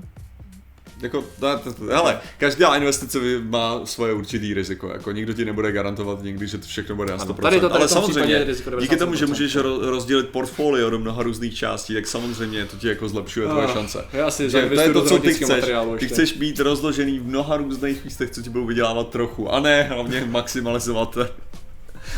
Jako, 1.02 1.24
to, 1.40 1.58
to, 1.64 1.72
to, 1.72 1.84
hele, 1.84 2.20
každá 2.38 2.76
investice 2.76 3.18
má 3.42 3.80
svoje 3.86 4.12
určitý 4.12 4.54
riziko, 4.54 4.88
jako 4.88 5.12
nikdo 5.12 5.32
ti 5.32 5.44
nebude 5.44 5.72
garantovat 5.72 6.22
nikdy, 6.22 6.46
že 6.46 6.58
to 6.58 6.66
všechno 6.66 6.96
bude 6.96 7.12
na 7.12 7.18
100%. 7.18 7.22
Ano, 7.22 7.34
tady 7.34 7.60
to- 7.60 7.68
tady 7.68 7.78
ale 7.80 7.88
samozřejmě, 7.88 8.46
díky 8.80 8.96
tomu, 8.96 9.14
že 9.14 9.24
97%. 9.24 9.28
můžeš 9.28 9.56
ro- 9.56 9.80
rozdělit 9.90 10.28
portfolio 10.28 10.90
do 10.90 10.98
mnoha 10.98 11.22
různých 11.22 11.54
částí, 11.54 11.94
tak 11.94 12.06
samozřejmě 12.06 12.64
to 12.66 12.76
ti 12.76 12.88
jako 12.88 13.08
zlepšuje 13.08 13.48
tvoje 13.48 13.66
Ah, 13.66 13.72
šance. 13.72 14.04
já 14.12 14.30
si 14.30 14.50
Že 14.50 14.70
to 14.74 14.80
je 14.80 14.92
to, 14.92 15.04
co 15.04 15.18
ty 15.18 15.34
chceš. 15.34 15.64
Ty 15.98 16.08
chceš 16.08 16.32
být 16.32 16.60
rozložený 16.60 17.18
v 17.18 17.26
mnoha 17.26 17.56
různých 17.56 18.04
místech, 18.04 18.30
co 18.30 18.42
ti 18.42 18.50
budou 18.50 18.66
vydělávat 18.66 19.08
trochu, 19.08 19.52
a 19.54 19.60
ne 19.60 19.82
hlavně 19.82 20.24
maximalizovat. 20.30 21.18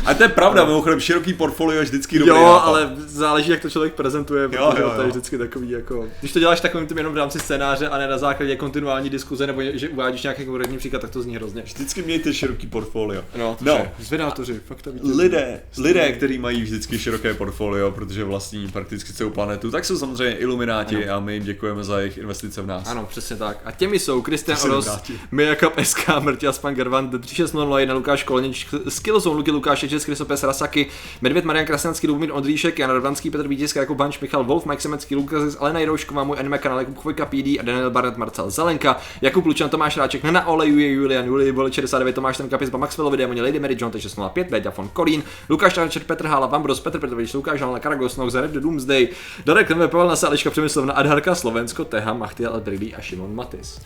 A 0.05 0.13
to 0.13 0.23
je 0.23 0.29
pravda, 0.29 0.65
mimochodem, 0.65 0.99
široký 0.99 1.33
portfolio 1.33 1.79
je 1.79 1.83
vždycky 1.85 2.19
dobrý 2.19 2.29
Jo, 2.33 2.45
nápad. 2.45 2.59
ale 2.59 2.93
záleží, 2.97 3.51
jak 3.51 3.61
to 3.61 3.69
člověk 3.69 3.93
prezentuje, 3.93 4.47
protože 4.49 4.61
jo, 4.61 4.71
to 4.95 5.01
je 5.01 5.05
jo. 5.05 5.09
vždycky 5.09 5.37
takový 5.37 5.69
jako... 5.69 6.07
Když 6.19 6.31
to 6.31 6.39
děláš 6.39 6.61
takovým 6.61 6.87
tím 6.87 6.97
jenom 6.97 7.13
v 7.13 7.17
rámci 7.17 7.39
scénáře 7.39 7.87
a 7.89 7.97
ne 7.97 8.07
na 8.07 8.17
základě 8.17 8.55
kontinuální 8.55 9.09
diskuze, 9.09 9.47
nebo 9.47 9.61
že 9.73 9.89
uvádíš 9.89 10.23
nějaký 10.23 10.45
konkrétní 10.45 10.77
příklad, 10.77 10.99
tak 11.01 11.09
to 11.11 11.21
zní 11.21 11.35
hrozně. 11.35 11.61
Vždycky 11.61 12.01
mějte 12.01 12.33
široký 12.33 12.67
portfolio. 12.67 13.23
No, 13.37 13.57
No. 13.61 13.77
no. 13.77 13.87
zvědátoři, 13.99 14.59
fakt 14.65 14.81
to 14.81 14.91
víte. 14.91 15.07
Lidé, 15.15 15.61
lidé, 15.77 16.11
kteří 16.11 16.37
mají 16.37 16.61
vždycky 16.61 16.99
široké 16.99 17.33
portfolio, 17.33 17.91
protože 17.91 18.23
vlastní 18.23 18.67
prakticky 18.67 19.13
celou 19.13 19.29
planetu, 19.29 19.71
tak 19.71 19.85
jsou 19.85 19.97
samozřejmě 19.97 20.35
ilumináti 20.37 21.09
a 21.09 21.19
my 21.19 21.33
jim 21.33 21.43
děkujeme 21.43 21.83
za 21.83 21.99
jejich 21.99 22.17
investice 22.17 22.61
v 22.61 22.67
nás. 22.67 22.87
Ano, 22.87 23.05
přesně 23.09 23.35
tak. 23.35 23.57
A 23.65 23.71
těmi 23.71 23.99
jsou 23.99 24.21
Kristian 24.21 24.57
To 24.57 24.63
Oros. 24.63 24.99
Mijakap 25.31 25.73
SK, 25.83 26.09
Mrtia 26.19 26.51
Spangervan, 26.51 27.09
3601, 27.21 27.93
Lukáš 27.93 28.23
Kolenič, 28.23 28.67
Skillzone, 28.89 29.35
Luky 29.37 29.51
Lukáš, 29.51 29.90
Čes, 29.91 30.05
Krysopes 30.05 30.43
Rasaky, 30.43 30.87
Medvěd 31.21 31.45
Marian 31.45 31.65
Krasnanský, 31.65 32.07
Lubomír 32.07 32.29
Ondříšek, 32.33 32.79
Jan 32.79 32.91
Radvanský, 32.91 33.29
Petr 33.29 33.47
Vítězka, 33.47 33.79
Jakub 33.79 33.97
Banč, 33.97 34.19
Michal 34.19 34.43
Wolf, 34.43 34.65
Mike 34.65 34.81
Semecký, 34.81 35.15
Lukas, 35.15 35.57
Alena 35.59 35.79
Jiroušková, 35.79 36.23
můj 36.23 36.39
anime 36.39 36.57
kanál, 36.57 36.79
Jakub 36.79 36.97
Chvojka, 36.97 37.25
PD 37.25 37.59
a 37.59 37.61
Daniel 37.61 37.91
Barnett, 37.91 38.17
Marcel 38.17 38.49
Zelenka, 38.49 38.97
Jakub 39.21 39.45
Lučan, 39.45 39.69
Tomáš 39.69 39.97
Ráček, 39.97 40.23
Nena 40.23 40.47
Olejuje, 40.47 40.91
Julian 40.91 41.25
Juli, 41.25 41.51
Vole 41.51 41.71
69, 41.71 42.15
Tomáš 42.15 42.37
Tenka, 42.37 42.57
Pizba, 42.57 42.77
Maxwellovi, 42.77 43.17
Démoně, 43.17 43.41
Lady 43.41 43.59
Mary 43.59 43.75
John, 43.79 43.91
605, 43.91 44.49
Béďa 44.49 44.73
von 44.77 44.89
Korín, 44.89 45.23
Lukáš 45.49 45.73
Tarčer, 45.73 46.03
Petr 46.03 46.27
Hála, 46.27 46.47
Vambros, 46.47 46.79
Petr 46.79 46.99
Petrovič, 46.99 47.33
Lukáš 47.33 47.61
Halna, 47.61 47.79
Karagos, 47.79 48.19
Zarev, 48.27 48.51
Doomsday, 48.51 49.07
Darek 49.45 49.69
Neme, 49.69 49.87
Pavel 49.87 50.07
Nasálečka, 50.07 50.49
Přemyslovna, 50.49 50.93
Adharka, 50.93 51.35
Slovensko, 51.35 51.85
Teha, 51.85 52.13
Machtiel, 52.13 52.55
Adrilí 52.55 52.95
a 52.95 53.01
Šimon 53.01 53.35
Matis. 53.35 53.81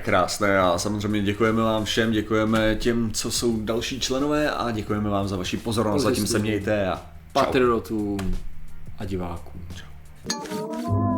Krásné 0.00 0.58
a 0.58 0.78
samozřejmě 0.78 1.22
děkujeme 1.22 1.62
vám 1.62 1.84
všem, 1.84 2.12
děkujeme 2.12 2.76
těm, 2.76 3.10
co 3.12 3.30
jsou 3.30 3.60
další 3.64 4.00
členové 4.00 4.50
a 4.50 4.70
děkujeme 4.70 5.10
vám 5.10 5.28
za 5.28 5.36
vaši 5.36 5.56
pozornost, 5.56 6.02
zatím 6.02 6.26
se 6.26 6.38
mějte 6.38 6.88
a 6.88 6.96
čau. 6.96 7.02
Patriotům 7.32 8.38
a 8.98 9.04
divákům. 9.04 9.62
Čau. 9.76 11.09